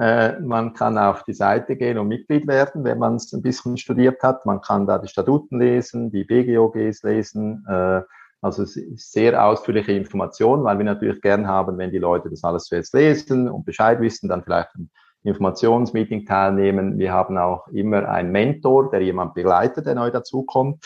Äh, 0.00 0.40
man 0.40 0.72
kann 0.72 0.96
auf 0.96 1.22
die 1.24 1.34
Seite 1.34 1.76
gehen 1.76 1.98
und 1.98 2.08
Mitglied 2.08 2.46
werden, 2.46 2.82
wenn 2.82 2.98
man 2.98 3.16
es 3.16 3.30
ein 3.34 3.42
bisschen 3.42 3.76
studiert 3.76 4.22
hat. 4.22 4.46
Man 4.46 4.62
kann 4.62 4.86
da 4.86 4.96
die 4.96 5.06
Statuten 5.06 5.60
lesen, 5.60 6.10
die 6.10 6.24
BGOGs 6.24 7.02
lesen. 7.02 7.62
Äh, 7.68 8.00
also 8.40 8.64
sehr 8.64 9.44
ausführliche 9.44 9.92
Information, 9.92 10.64
weil 10.64 10.78
wir 10.78 10.86
natürlich 10.86 11.20
gern 11.20 11.46
haben, 11.46 11.76
wenn 11.76 11.90
die 11.90 11.98
Leute 11.98 12.30
das 12.30 12.42
alles 12.42 12.64
zuerst 12.64 12.94
lesen 12.94 13.50
und 13.50 13.66
Bescheid 13.66 14.00
wissen, 14.00 14.30
dann 14.30 14.42
vielleicht 14.42 14.74
ein 14.76 14.90
Informationsmeeting 15.24 16.26
teilnehmen. 16.26 16.98
Wir 16.98 17.12
haben 17.12 17.38
auch 17.38 17.68
immer 17.68 18.08
einen 18.08 18.32
Mentor, 18.32 18.90
der 18.90 19.02
jemand 19.02 19.34
begleitet, 19.34 19.86
der 19.86 19.94
neu 19.94 20.10
dazukommt. 20.10 20.84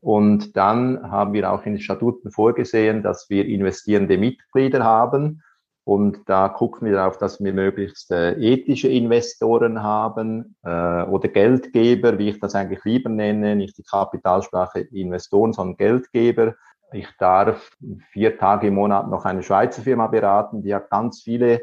Und 0.00 0.56
dann 0.56 1.10
haben 1.10 1.32
wir 1.32 1.50
auch 1.50 1.64
in 1.66 1.72
den 1.72 1.80
Statuten 1.80 2.30
vorgesehen, 2.30 3.02
dass 3.02 3.28
wir 3.28 3.46
investierende 3.46 4.18
Mitglieder 4.18 4.84
haben. 4.84 5.42
Und 5.84 6.28
da 6.28 6.48
gucken 6.48 6.88
wir 6.88 6.94
darauf, 6.94 7.18
dass 7.18 7.42
wir 7.42 7.52
möglichst 7.52 8.10
äh, 8.10 8.32
ethische 8.32 8.88
Investoren 8.88 9.82
haben 9.82 10.56
äh, 10.64 11.02
oder 11.04 11.28
Geldgeber, 11.28 12.18
wie 12.18 12.30
ich 12.30 12.40
das 12.40 12.56
eigentlich 12.56 12.84
lieber 12.84 13.08
nenne, 13.08 13.54
nicht 13.54 13.78
die 13.78 13.84
Kapitalsprache 13.84 14.80
Investoren, 14.80 15.52
sondern 15.52 15.76
Geldgeber. 15.76 16.54
Ich 16.92 17.08
darf 17.18 17.70
vier 18.10 18.36
Tage 18.36 18.68
im 18.68 18.74
Monat 18.74 19.08
noch 19.08 19.24
eine 19.24 19.44
Schweizer 19.44 19.82
Firma 19.82 20.08
beraten, 20.08 20.62
die 20.62 20.74
hat 20.74 20.90
ganz 20.90 21.22
viele 21.22 21.60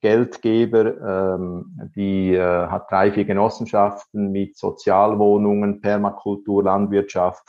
Geldgeber, 0.00 1.36
ähm, 1.36 1.90
die 1.94 2.34
äh, 2.34 2.66
hat 2.68 2.90
drei, 2.90 3.12
vier 3.12 3.24
Genossenschaften 3.24 4.32
mit 4.32 4.56
Sozialwohnungen, 4.56 5.80
Permakultur, 5.80 6.64
Landwirtschaft. 6.64 7.42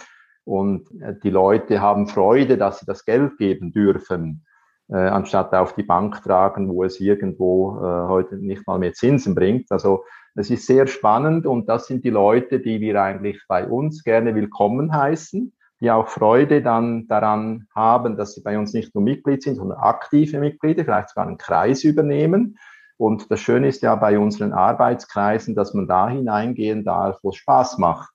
Und 0.44 0.90
äh, 1.02 1.16
die 1.24 1.30
Leute 1.30 1.82
haben 1.82 2.08
Freude, 2.08 2.58
dass 2.58 2.80
sie 2.80 2.86
das 2.86 3.06
Geld 3.06 3.38
geben 3.38 3.72
dürfen, 3.72 4.46
äh, 4.90 4.96
anstatt 4.96 5.54
auf 5.54 5.76
die 5.76 5.84
Bank 5.84 6.22
tragen, 6.24 6.70
wo 6.70 6.84
es 6.84 7.00
irgendwo 7.00 7.78
äh, 7.78 8.08
heute 8.08 8.36
nicht 8.36 8.68
mal 8.68 8.80
mehr 8.80 8.94
Zinsen 8.94 9.34
bringt. 9.34 9.72
Also 9.72 10.04
es 10.36 10.50
ist 10.50 10.66
sehr 10.66 10.88
spannend 10.88 11.46
und 11.46 11.70
das 11.70 11.88
sind 11.88 12.04
die 12.04 12.10
Leute, 12.10 12.60
die 12.60 12.82
wir 12.82 13.02
eigentlich 13.02 13.42
bei 13.48 13.66
uns 13.66 14.04
gerne 14.04 14.36
willkommen 14.36 14.94
heißen 14.94 15.54
die 15.82 15.90
auch 15.90 16.08
Freude 16.08 16.62
dann 16.62 17.08
daran 17.08 17.68
haben, 17.76 18.16
dass 18.16 18.34
sie 18.34 18.42
bei 18.42 18.58
uns 18.58 18.74
nicht 18.74 18.94
nur 18.94 19.04
Mitglied 19.04 19.42
sind, 19.42 19.56
sondern 19.56 19.80
aktive 19.80 20.40
Mitglieder, 20.40 20.86
vielleicht 20.86 21.10
sogar 21.10 21.28
einen 21.28 21.38
Kreis 21.38 21.84
übernehmen. 21.84 22.58
Und 22.98 23.32
das 23.32 23.40
Schöne 23.40 23.68
ist 23.68 23.82
ja 23.82 23.96
bei 23.96 24.20
unseren 24.20 24.54
Arbeitskreisen, 24.54 25.56
dass 25.56 25.74
man 25.74 25.88
da 25.88 26.08
hineingehen 26.08 26.84
darf, 26.86 27.18
wo 27.24 27.30
es 27.30 27.38
Spaß 27.38 27.80
macht. 27.80 28.12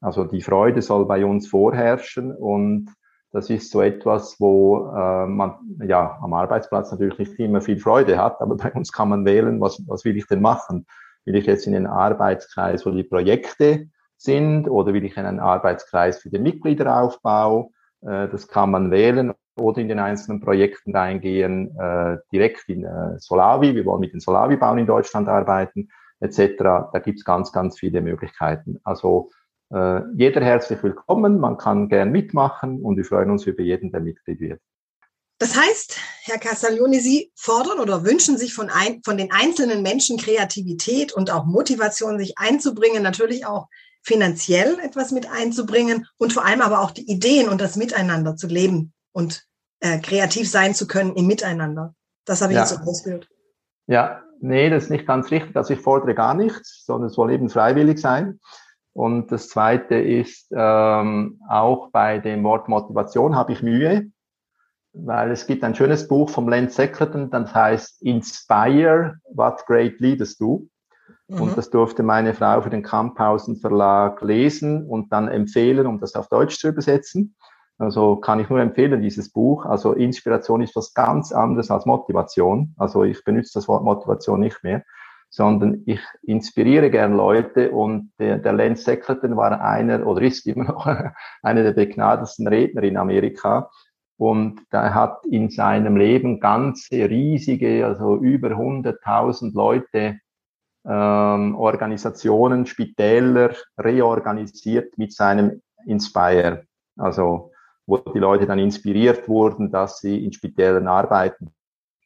Also 0.00 0.24
die 0.24 0.42
Freude 0.42 0.80
soll 0.80 1.06
bei 1.06 1.24
uns 1.24 1.48
vorherrschen 1.48 2.32
und 2.32 2.88
das 3.32 3.50
ist 3.50 3.70
so 3.70 3.80
etwas, 3.80 4.36
wo 4.38 4.92
äh, 4.94 5.26
man 5.26 5.54
ja 5.84 6.18
am 6.22 6.34
Arbeitsplatz 6.34 6.92
natürlich 6.92 7.18
nicht 7.18 7.38
immer 7.38 7.62
viel 7.62 7.78
Freude 7.78 8.18
hat, 8.18 8.40
aber 8.40 8.56
bei 8.56 8.72
uns 8.72 8.92
kann 8.92 9.08
man 9.08 9.24
wählen, 9.24 9.60
was, 9.60 9.82
was 9.88 10.04
will 10.04 10.16
ich 10.16 10.26
denn 10.26 10.42
machen? 10.42 10.86
Will 11.24 11.36
ich 11.36 11.46
jetzt 11.46 11.66
in 11.66 11.72
den 11.72 11.86
Arbeitskreis, 11.86 12.84
wo 12.84 12.90
die 12.90 13.04
Projekte 13.04 13.88
sind 14.22 14.68
oder 14.68 14.94
will 14.94 15.04
ich 15.04 15.16
in 15.16 15.26
einen 15.26 15.40
Arbeitskreis 15.40 16.18
für 16.20 16.30
den 16.30 16.42
Mitgliederaufbau. 16.42 17.72
Äh, 18.02 18.28
das 18.28 18.48
kann 18.48 18.70
man 18.70 18.90
wählen 18.90 19.32
oder 19.56 19.78
in 19.78 19.88
den 19.88 19.98
einzelnen 19.98 20.40
Projekten 20.40 20.96
reingehen, 20.96 21.76
äh, 21.78 22.18
direkt 22.32 22.68
in 22.68 22.84
äh, 22.84 23.18
Solavi. 23.18 23.74
Wir 23.74 23.84
wollen 23.84 24.00
mit 24.00 24.12
den 24.12 24.20
Solavi-Bauen 24.20 24.78
in 24.78 24.86
Deutschland 24.86 25.28
arbeiten, 25.28 25.90
etc. 26.20 26.56
Da 26.58 27.00
gibt's 27.02 27.24
ganz, 27.24 27.52
ganz 27.52 27.78
viele 27.78 28.00
Möglichkeiten. 28.00 28.78
Also 28.84 29.30
jeder 30.14 30.42
herzlich 30.42 30.82
willkommen, 30.82 31.40
man 31.40 31.56
kann 31.56 31.88
gern 31.88 32.12
mitmachen 32.12 32.82
und 32.82 32.98
wir 32.98 33.06
freuen 33.06 33.30
uns 33.30 33.46
über 33.46 33.62
jeden, 33.62 33.90
der 33.90 34.02
Mitglied 34.02 34.38
wird. 34.38 34.60
Das 35.38 35.56
heißt, 35.56 35.98
Herr 36.24 36.38
Castaglioni, 36.38 37.00
Sie 37.00 37.32
fordern 37.34 37.80
oder 37.80 38.04
wünschen 38.04 38.36
sich 38.36 38.52
von, 38.52 38.68
ein, 38.68 39.00
von 39.02 39.16
den 39.16 39.32
einzelnen 39.32 39.82
Menschen 39.82 40.18
Kreativität 40.18 41.14
und 41.14 41.30
auch 41.30 41.46
Motivation, 41.46 42.18
sich 42.18 42.34
einzubringen, 42.36 43.02
natürlich 43.02 43.46
auch 43.46 43.68
finanziell 44.02 44.78
etwas 44.80 45.12
mit 45.12 45.30
einzubringen 45.30 46.06
und 46.18 46.32
vor 46.32 46.44
allem 46.44 46.60
aber 46.60 46.80
auch 46.80 46.90
die 46.90 47.10
Ideen 47.10 47.48
und 47.48 47.60
das 47.60 47.76
Miteinander 47.76 48.36
zu 48.36 48.46
leben 48.46 48.92
und 49.12 49.46
äh, 49.80 49.98
kreativ 49.98 50.50
sein 50.50 50.74
zu 50.74 50.86
können 50.86 51.14
im 51.14 51.26
Miteinander. 51.26 51.94
Das 52.24 52.42
habe 52.42 52.52
ich 52.52 52.56
ja. 52.56 52.62
jetzt 52.62 52.74
so 52.74 52.80
ausgehört. 52.80 53.28
Ja, 53.86 54.22
nee, 54.40 54.70
das 54.70 54.84
ist 54.84 54.90
nicht 54.90 55.06
ganz 55.06 55.30
richtig. 55.30 55.56
Also 55.56 55.74
ich 55.74 55.80
fordere 55.80 56.14
gar 56.14 56.34
nichts, 56.34 56.84
sondern 56.84 57.08
es 57.08 57.14
soll 57.14 57.32
eben 57.32 57.48
freiwillig 57.48 58.00
sein. 58.00 58.40
Und 58.92 59.32
das 59.32 59.48
Zweite 59.48 59.94
ist, 59.94 60.48
ähm, 60.54 61.40
auch 61.48 61.90
bei 61.90 62.18
dem 62.18 62.44
Wort 62.44 62.68
Motivation 62.68 63.34
habe 63.36 63.52
ich 63.52 63.62
Mühe. 63.62 64.10
weil 64.94 65.30
es 65.30 65.46
gibt 65.46 65.64
ein 65.64 65.74
schönes 65.74 66.06
Buch 66.06 66.28
vom 66.28 66.50
Lance 66.50 66.74
Seckerton, 66.74 67.30
das 67.30 67.54
heißt 67.54 68.02
Inspire, 68.02 69.16
What 69.24 69.64
Great 69.66 70.00
Leaders 70.00 70.36
Do. 70.36 70.68
Mhm. 71.28 71.40
Und 71.40 71.58
das 71.58 71.70
durfte 71.70 72.02
meine 72.02 72.34
Frau 72.34 72.60
für 72.62 72.70
den 72.70 72.82
Kamphausen 72.82 73.56
Verlag 73.56 74.20
lesen 74.22 74.86
und 74.86 75.12
dann 75.12 75.28
empfehlen, 75.28 75.86
um 75.86 75.98
das 75.98 76.14
auf 76.14 76.28
Deutsch 76.28 76.58
zu 76.58 76.68
übersetzen. 76.68 77.34
Also 77.78 78.16
kann 78.16 78.38
ich 78.38 78.48
nur 78.48 78.60
empfehlen, 78.60 79.02
dieses 79.02 79.32
Buch. 79.32 79.66
Also 79.66 79.92
Inspiration 79.92 80.62
ist 80.62 80.76
was 80.76 80.94
ganz 80.94 81.32
anderes 81.32 81.70
als 81.70 81.86
Motivation. 81.86 82.74
Also 82.76 83.02
ich 83.04 83.24
benutze 83.24 83.52
das 83.54 83.66
Wort 83.66 83.82
Motivation 83.82 84.40
nicht 84.40 84.62
mehr, 84.62 84.84
sondern 85.30 85.82
ich 85.86 86.00
inspiriere 86.22 86.90
gern 86.90 87.16
Leute 87.16 87.72
und 87.72 88.12
der, 88.18 88.38
der 88.38 88.52
Lance 88.52 88.84
Seckerton 88.84 89.36
war 89.36 89.60
einer 89.60 90.06
oder 90.06 90.22
ist 90.22 90.46
immer 90.46 90.64
noch 90.64 90.86
einer 91.42 91.62
der 91.62 91.72
begnadetsten 91.72 92.46
Redner 92.46 92.82
in 92.82 92.96
Amerika. 92.96 93.70
Und 94.16 94.60
er 94.70 94.94
hat 94.94 95.26
in 95.26 95.50
seinem 95.50 95.96
Leben 95.96 96.38
ganze 96.38 97.10
riesige, 97.10 97.84
also 97.84 98.16
über 98.18 98.50
100.000 98.50 99.54
Leute, 99.54 100.20
ähm, 100.86 101.54
Organisationen, 101.54 102.66
Spitäler 102.66 103.54
reorganisiert 103.78 104.96
mit 104.98 105.12
seinem 105.12 105.62
Inspire. 105.86 106.64
Also 106.96 107.52
wo 107.86 107.98
die 107.98 108.18
Leute 108.18 108.46
dann 108.46 108.58
inspiriert 108.58 109.28
wurden, 109.28 109.70
dass 109.70 110.00
sie 110.00 110.24
in 110.24 110.32
Spitälern 110.32 110.88
arbeiten 110.88 111.52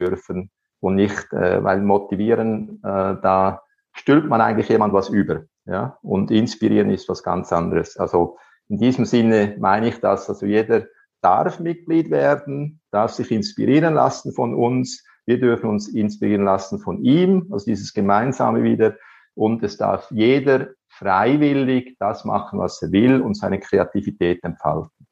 dürfen 0.00 0.50
und 0.80 0.94
nicht, 0.94 1.32
äh, 1.32 1.62
weil 1.62 1.80
motivieren, 1.82 2.80
äh, 2.82 3.16
da 3.22 3.62
stülpt 3.92 4.28
man 4.28 4.40
eigentlich 4.40 4.68
jemand 4.68 4.92
was 4.92 5.08
über. 5.08 5.44
Ja? 5.64 5.98
Und 6.02 6.30
inspirieren 6.30 6.90
ist 6.90 7.08
was 7.08 7.22
ganz 7.22 7.52
anderes. 7.52 7.96
Also 7.96 8.38
in 8.68 8.78
diesem 8.78 9.04
Sinne 9.04 9.56
meine 9.58 9.88
ich 9.88 10.00
das, 10.00 10.28
also 10.28 10.46
jeder 10.46 10.86
darf 11.20 11.60
Mitglied 11.60 12.10
werden, 12.10 12.80
darf 12.90 13.12
sich 13.12 13.30
inspirieren 13.30 13.94
lassen 13.94 14.32
von 14.32 14.54
uns. 14.54 15.04
Wir 15.26 15.40
dürfen 15.40 15.68
uns 15.68 15.88
inspirieren 15.88 16.44
lassen 16.44 16.78
von 16.78 17.04
ihm, 17.04 17.48
also 17.50 17.66
dieses 17.66 17.92
Gemeinsame 17.92 18.62
wieder. 18.62 18.96
Und 19.34 19.62
es 19.62 19.76
darf 19.76 20.10
jeder 20.10 20.70
freiwillig 20.88 21.96
das 21.98 22.24
machen, 22.24 22.58
was 22.58 22.80
er 22.80 22.92
will 22.92 23.20
und 23.20 23.34
seine 23.34 23.60
Kreativität 23.60 24.42
entfalten. 24.44 25.06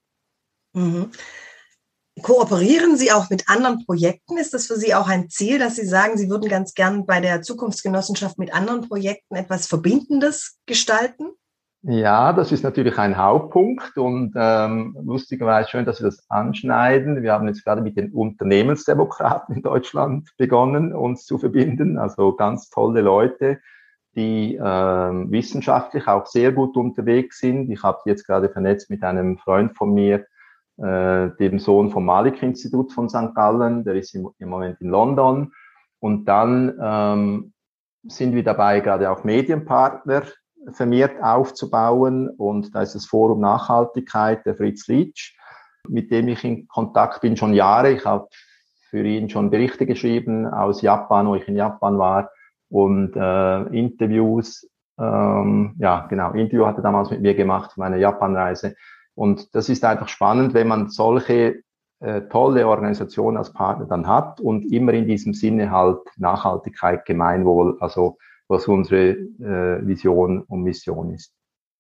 Mhm. 0.73 1.11
Kooperieren 2.23 2.97
Sie 2.97 3.11
auch 3.11 3.29
mit 3.29 3.49
anderen 3.49 3.85
Projekten? 3.85 4.39
Ist 4.39 4.55
das 4.55 4.67
für 4.67 4.77
Sie 4.77 4.95
auch 4.95 5.09
ein 5.09 5.29
Ziel, 5.29 5.59
dass 5.59 5.77
Sie 5.77 5.85
sagen, 5.85 6.17
Sie 6.17 6.31
würden 6.31 6.49
ganz 6.49 6.75
gern 6.75 7.07
bei 7.07 7.21
der 7.21 7.43
Zukunftsgenossenschaft 7.43 8.39
mit 8.39 8.55
anderen 8.55 8.89
Projekten 8.89 9.35
etwas 9.35 9.67
Verbindendes 9.67 10.59
gestalten? 10.65 11.31
Ja, 11.87 12.33
das 12.33 12.51
ist 12.51 12.63
natürlich 12.63 12.99
ein 12.99 13.19
Hauptpunkt 13.19 13.99
und 13.99 14.33
ähm, 14.37 14.97
lustigerweise 15.05 15.69
schön, 15.69 15.85
dass 15.85 16.01
wir 16.01 16.07
das 16.07 16.25
anschneiden. 16.31 17.23
Wir 17.23 17.35
haben 17.35 17.47
jetzt 17.47 17.63
gerade 17.63 17.83
mit 17.83 17.99
den 17.99 18.11
Unternehmensdemokraten 18.11 19.57
in 19.57 19.63
Deutschland 19.63 20.31
begonnen, 20.39 20.95
uns 20.95 21.27
zu 21.27 21.37
verbinden. 21.37 21.99
Also 21.99 22.37
ganz 22.37 22.71
tolle 22.71 23.03
Leute, 23.03 23.61
die 24.17 24.59
ähm, 24.59 25.31
wissenschaftlich 25.31 26.09
auch 26.09 26.25
sehr 26.25 26.53
gut 26.53 26.75
unterwegs 26.79 27.41
sind. 27.41 27.71
Ich 27.71 27.83
habe 27.83 28.01
jetzt 28.07 28.27
gerade 28.27 28.49
vernetzt 28.49 28.89
mit 28.89 29.05
einem 29.05 29.37
Freund 29.37 29.77
von 29.77 29.93
mir, 29.93 30.25
äh, 30.79 31.29
dem 31.39 31.59
Sohn 31.59 31.91
vom 31.91 32.07
Malik-Institut 32.07 32.95
von 32.95 33.11
St. 33.11 33.35
Gallen, 33.35 33.85
der 33.85 33.97
ist 33.97 34.15
im, 34.15 34.31
im 34.39 34.49
Moment 34.49 34.81
in 34.81 34.89
London. 34.89 35.53
Und 36.01 36.25
dann 36.25 36.79
ähm, 36.81 37.53
sind 38.05 38.35
wir 38.35 38.43
dabei, 38.43 38.81
gerade 38.81 39.11
auch 39.11 39.23
Medienpartner 39.23 40.23
vermehrt 40.73 41.23
aufzubauen. 41.23 42.29
Und 42.29 42.75
da 42.75 42.83
ist 42.83 42.95
das 42.95 43.07
Forum 43.07 43.41
Nachhaltigkeit 43.41 44.45
der 44.47 44.57
Fritz 44.57 44.87
Lietsch, 44.89 45.37
mit 45.89 46.11
dem 46.11 46.29
ich 46.29 46.45
in 46.45 46.69
Kontakt 46.69 47.21
bin 47.21 47.37
schon 47.37 47.55
Jahre. 47.55 47.93
Ich 47.93 48.05
habe 48.05 48.29
für 48.91 49.05
ihn 49.05 49.29
schon 49.29 49.51
Berichte 49.51 49.87
geschrieben 49.87 50.47
aus 50.47 50.83
Japan, 50.83 51.27
wo 51.27 51.35
ich 51.35 51.49
in 51.49 51.57
Japan 51.57 51.99
war 51.99 52.31
und 52.69 53.17
äh, 53.17 53.63
Interviews. 53.77 54.69
Ähm, 54.99 55.75
ja, 55.79 56.07
genau, 56.09 56.33
Interview 56.33 56.67
hatte 56.67 56.83
damals 56.83 57.11
mit 57.11 57.21
mir 57.21 57.35
gemacht 57.35 57.73
für 57.73 57.81
meine 57.81 57.99
Japanreise. 57.99 58.77
Und 59.15 59.55
das 59.55 59.69
ist 59.69 59.85
einfach 59.85 60.09
spannend, 60.09 60.55
wenn 60.55 60.69
man 60.69 60.89
solche 60.89 61.63
äh, 62.01 62.23
tolle 62.29 62.67
Organisationen 62.69 63.37
als 63.37 63.53
Partner 63.53 63.87
dann 63.87 64.07
hat 64.07 64.41
und 64.41 64.71
immer 64.71 64.93
in 64.93 65.07
diesem 65.07 65.35
Sinne 65.35 65.71
halt 65.71 66.01
Nachhaltigkeit, 66.17 67.07
Gemeinwohl, 67.07 67.77
also 67.81 68.19
was 68.49 68.69
unsere 68.69 69.11
äh, 69.11 69.87
Vision 69.87 70.43
und 70.43 70.63
Mission 70.63 71.15
ist. 71.15 71.33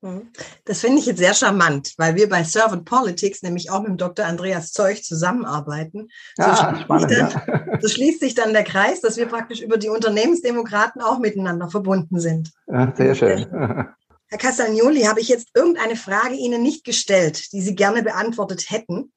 Mhm. 0.04 0.30
Das 0.66 0.80
finde 0.80 0.98
ich 0.98 1.06
jetzt 1.06 1.18
sehr 1.18 1.32
charmant, 1.32 1.94
weil 1.96 2.14
wir 2.14 2.28
bei 2.28 2.44
Servant 2.44 2.84
Politics 2.84 3.42
nämlich 3.42 3.70
auch 3.70 3.80
mit 3.80 3.88
dem 3.88 3.96
Dr. 3.96 4.26
Andreas 4.26 4.72
Zeug 4.72 5.02
zusammenarbeiten. 5.02 6.10
So, 6.36 6.44
ah, 6.44 6.56
schließt 6.56 6.82
spannend, 6.82 7.10
dann, 7.10 7.30
ja. 7.30 7.78
so 7.80 7.88
schließt 7.88 8.20
sich 8.20 8.34
dann 8.34 8.52
der 8.52 8.64
Kreis, 8.64 9.00
dass 9.00 9.16
wir 9.16 9.26
praktisch 9.26 9.62
über 9.62 9.78
die 9.78 9.88
Unternehmensdemokraten 9.88 11.00
auch 11.00 11.18
miteinander 11.18 11.70
verbunden 11.70 12.20
sind. 12.20 12.52
Ja, 12.66 12.92
sehr 12.94 13.14
schön. 13.14 13.46
Herr 13.50 14.38
Castagnoli, 14.38 15.02
habe 15.02 15.20
ich 15.20 15.28
jetzt 15.28 15.50
irgendeine 15.54 15.96
Frage 15.96 16.34
Ihnen 16.34 16.62
nicht 16.62 16.84
gestellt, 16.84 17.52
die 17.52 17.60
Sie 17.60 17.74
gerne 17.74 18.02
beantwortet 18.02 18.70
hätten? 18.70 19.12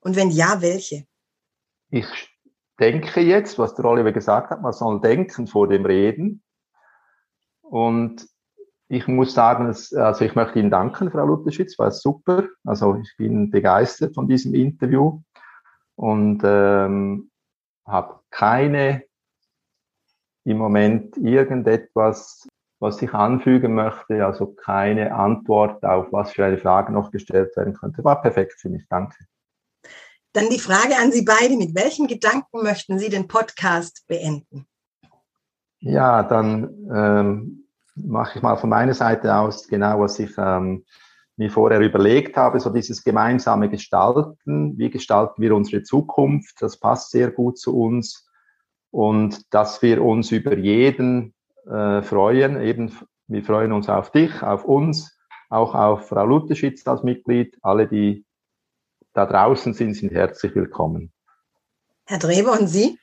Und 0.00 0.16
wenn 0.16 0.30
ja, 0.30 0.60
welche? 0.60 1.04
Ich 1.90 2.06
denke 2.80 3.20
jetzt, 3.20 3.58
was 3.58 3.74
der 3.74 3.84
Oliver 3.84 4.12
gesagt 4.12 4.50
hat, 4.50 4.62
man 4.62 4.72
soll 4.72 5.00
denken 5.00 5.46
vor 5.46 5.68
dem 5.68 5.84
Reden. 5.84 6.42
Und 7.72 8.28
ich 8.88 9.08
muss 9.08 9.32
sagen, 9.32 9.64
also 9.64 10.24
ich 10.26 10.34
möchte 10.34 10.58
Ihnen 10.58 10.70
danken, 10.70 11.10
Frau 11.10 11.24
Lutherschitz, 11.24 11.78
war 11.78 11.90
super. 11.90 12.44
Also 12.64 12.96
ich 12.96 13.14
bin 13.16 13.50
begeistert 13.50 14.14
von 14.14 14.28
diesem 14.28 14.54
Interview 14.54 15.22
und 15.96 16.42
ähm, 16.44 17.30
habe 17.86 18.20
keine 18.28 19.04
im 20.44 20.58
Moment 20.58 21.16
irgendetwas, 21.16 22.46
was 22.78 23.00
ich 23.00 23.14
anfügen 23.14 23.74
möchte, 23.74 24.26
also 24.26 24.48
keine 24.48 25.14
Antwort 25.14 25.82
auf 25.82 26.12
was 26.12 26.32
für 26.32 26.44
eine 26.44 26.58
Frage 26.58 26.92
noch 26.92 27.10
gestellt 27.10 27.56
werden 27.56 27.72
könnte. 27.72 28.04
War 28.04 28.20
perfekt 28.20 28.60
für 28.60 28.68
mich, 28.68 28.84
danke. 28.90 29.16
Dann 30.34 30.50
die 30.50 30.58
Frage 30.58 30.98
an 31.00 31.10
Sie 31.10 31.24
beide, 31.24 31.56
mit 31.56 31.74
welchen 31.74 32.06
Gedanken 32.06 32.62
möchten 32.64 32.98
Sie 32.98 33.08
den 33.08 33.28
Podcast 33.28 34.04
beenden? 34.08 34.66
Ja, 35.80 36.22
dann 36.22 36.88
ähm, 36.94 37.61
mache 37.94 38.38
ich 38.38 38.42
mal 38.42 38.56
von 38.56 38.70
meiner 38.70 38.94
Seite 38.94 39.34
aus 39.34 39.68
genau, 39.68 40.00
was 40.00 40.18
ich 40.18 40.32
ähm, 40.38 40.84
mir 41.36 41.50
vorher 41.50 41.80
überlegt 41.80 42.36
habe, 42.36 42.60
so 42.60 42.70
dieses 42.70 43.02
gemeinsame 43.02 43.68
Gestalten. 43.68 44.78
Wie 44.78 44.90
gestalten 44.90 45.40
wir 45.40 45.54
unsere 45.54 45.82
Zukunft? 45.82 46.60
Das 46.60 46.78
passt 46.78 47.10
sehr 47.10 47.30
gut 47.30 47.58
zu 47.58 47.76
uns. 47.78 48.28
Und 48.90 49.52
dass 49.54 49.80
wir 49.82 50.02
uns 50.02 50.30
über 50.30 50.56
jeden 50.56 51.34
äh, 51.66 52.02
freuen, 52.02 52.60
eben, 52.60 52.96
wir 53.28 53.42
freuen 53.42 53.72
uns 53.72 53.88
auf 53.88 54.10
dich, 54.10 54.42
auf 54.42 54.64
uns, 54.64 55.18
auch 55.48 55.74
auf 55.74 56.08
Frau 56.08 56.26
Lutherschitz 56.26 56.86
als 56.86 57.02
Mitglied. 57.02 57.56
Alle, 57.62 57.88
die 57.88 58.24
da 59.14 59.24
draußen 59.24 59.72
sind, 59.72 59.94
sind 59.94 60.12
herzlich 60.12 60.54
willkommen. 60.54 61.12
Herr 62.04 62.18
Dreber 62.18 62.52
und 62.52 62.66
Sie? 62.66 62.98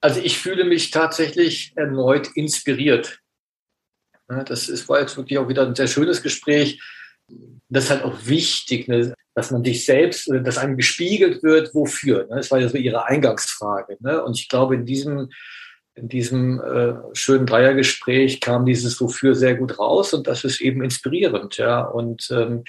Also 0.00 0.20
ich 0.20 0.38
fühle 0.38 0.64
mich 0.64 0.90
tatsächlich 0.90 1.72
erneut 1.76 2.28
inspiriert 2.34 3.20
das 4.28 4.68
ist, 4.68 4.88
war 4.88 5.00
jetzt 5.00 5.16
wirklich 5.16 5.38
auch 5.38 5.48
wieder 5.48 5.66
ein 5.66 5.74
sehr 5.74 5.86
schönes 5.86 6.22
Gespräch. 6.22 6.82
Das 7.68 7.84
ist 7.84 7.90
halt 7.90 8.04
auch 8.04 8.16
wichtig, 8.24 8.88
ne, 8.88 9.14
dass 9.34 9.50
man 9.50 9.62
sich 9.62 9.84
selbst, 9.84 10.30
dass 10.42 10.58
einem 10.58 10.76
gespiegelt 10.76 11.42
wird, 11.42 11.74
wofür. 11.74 12.26
Ne? 12.28 12.36
Das 12.36 12.50
war 12.50 12.58
ja 12.58 12.68
so 12.68 12.76
Ihre 12.76 13.06
Eingangsfrage. 13.06 13.96
Ne? 14.00 14.22
Und 14.22 14.38
ich 14.38 14.48
glaube, 14.48 14.74
in 14.74 14.84
diesem, 14.84 15.30
in 15.94 16.08
diesem 16.08 16.60
äh, 16.60 16.94
schönen 17.12 17.46
Dreiergespräch 17.46 18.40
kam 18.40 18.66
dieses 18.66 19.00
Wofür 19.00 19.34
sehr 19.34 19.54
gut 19.54 19.78
raus 19.78 20.12
und 20.12 20.26
das 20.26 20.44
ist 20.44 20.60
eben 20.60 20.82
inspirierend, 20.82 21.56
ja, 21.56 21.82
und 21.82 22.28
ähm, 22.30 22.64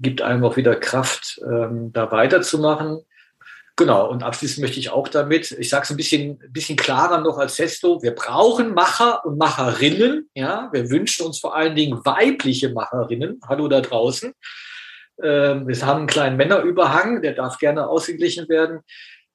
gibt 0.00 0.22
einem 0.22 0.44
auch 0.44 0.56
wieder 0.56 0.76
Kraft, 0.76 1.40
ähm, 1.46 1.92
da 1.92 2.10
weiterzumachen. 2.10 3.04
Genau, 3.76 4.08
und 4.08 4.22
abschließend 4.22 4.62
möchte 4.62 4.78
ich 4.78 4.90
auch 4.90 5.08
damit, 5.08 5.50
ich 5.50 5.68
sage 5.68 5.82
es 5.82 5.90
ein 5.90 5.96
bisschen, 5.96 6.38
bisschen 6.50 6.76
klarer 6.76 7.20
noch 7.20 7.38
als 7.38 7.56
Sesto, 7.56 8.00
wir 8.02 8.12
brauchen 8.12 8.72
Macher 8.72 9.24
und 9.24 9.36
Macherinnen. 9.36 10.30
Ja, 10.34 10.68
wir 10.72 10.90
wünschen 10.90 11.26
uns 11.26 11.40
vor 11.40 11.56
allen 11.56 11.74
Dingen 11.74 12.04
weibliche 12.04 12.68
Macherinnen. 12.68 13.40
Hallo 13.48 13.66
da 13.66 13.80
draußen. 13.80 14.32
Ähm, 15.20 15.66
wir 15.66 15.86
haben 15.86 15.98
einen 15.98 16.06
kleinen 16.06 16.36
Männerüberhang, 16.36 17.20
der 17.22 17.32
darf 17.32 17.58
gerne 17.58 17.88
ausgeglichen 17.88 18.48
werden. 18.48 18.80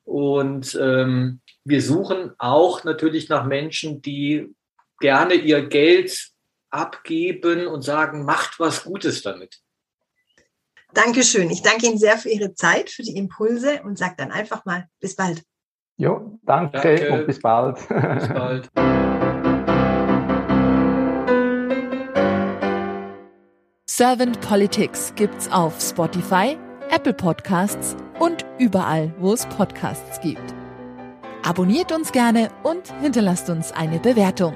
Und 0.06 0.74
ähm, 0.82 1.42
wir 1.66 1.82
suchen 1.82 2.32
auch 2.38 2.86
natürlich 2.86 3.28
nach 3.28 3.46
Menschen, 3.46 4.02
die 4.02 4.56
gerne 5.02 5.34
ihr 5.34 5.68
Geld 5.68 6.30
abgeben 6.70 7.68
und 7.68 7.82
sagen, 7.82 8.24
macht 8.24 8.58
was 8.60 8.86
Gutes 8.86 9.22
damit. 9.22 9.60
Dankeschön. 10.94 11.50
Ich 11.50 11.62
danke 11.62 11.86
Ihnen 11.86 11.98
sehr 11.98 12.18
für 12.18 12.30
Ihre 12.30 12.54
Zeit, 12.54 12.90
für 12.90 13.04
die 13.04 13.16
Impulse 13.16 13.82
und 13.84 13.98
sage 13.98 14.16
dann 14.18 14.32
einfach 14.32 14.66
mal 14.66 14.88
bis 15.00 15.16
bald. 15.16 15.44
Jo, 15.98 16.40
danke, 16.44 16.80
danke. 16.82 17.12
und 17.12 17.28
bis 17.28 17.40
bald. 17.40 17.76
Bis 17.76 17.88
bald. 18.30 18.70
Servant 23.86 24.40
Politics 24.40 25.14
gibt's 25.16 25.52
auf 25.52 25.80
Spotify, 25.82 26.58
Apple 26.90 27.14
Podcasts 27.14 27.98
und 28.18 28.46
überall, 28.58 29.14
wo 29.20 29.34
es 29.34 29.46
Podcasts 29.48 30.22
gibt. 30.22 30.56
Abonniert 31.44 31.92
uns 31.92 32.12
gerne 32.12 32.50
und 32.64 32.94
hinterlasst 33.02 33.50
uns 33.50 33.74
eine 33.74 34.00
Bewertung. 34.00 34.56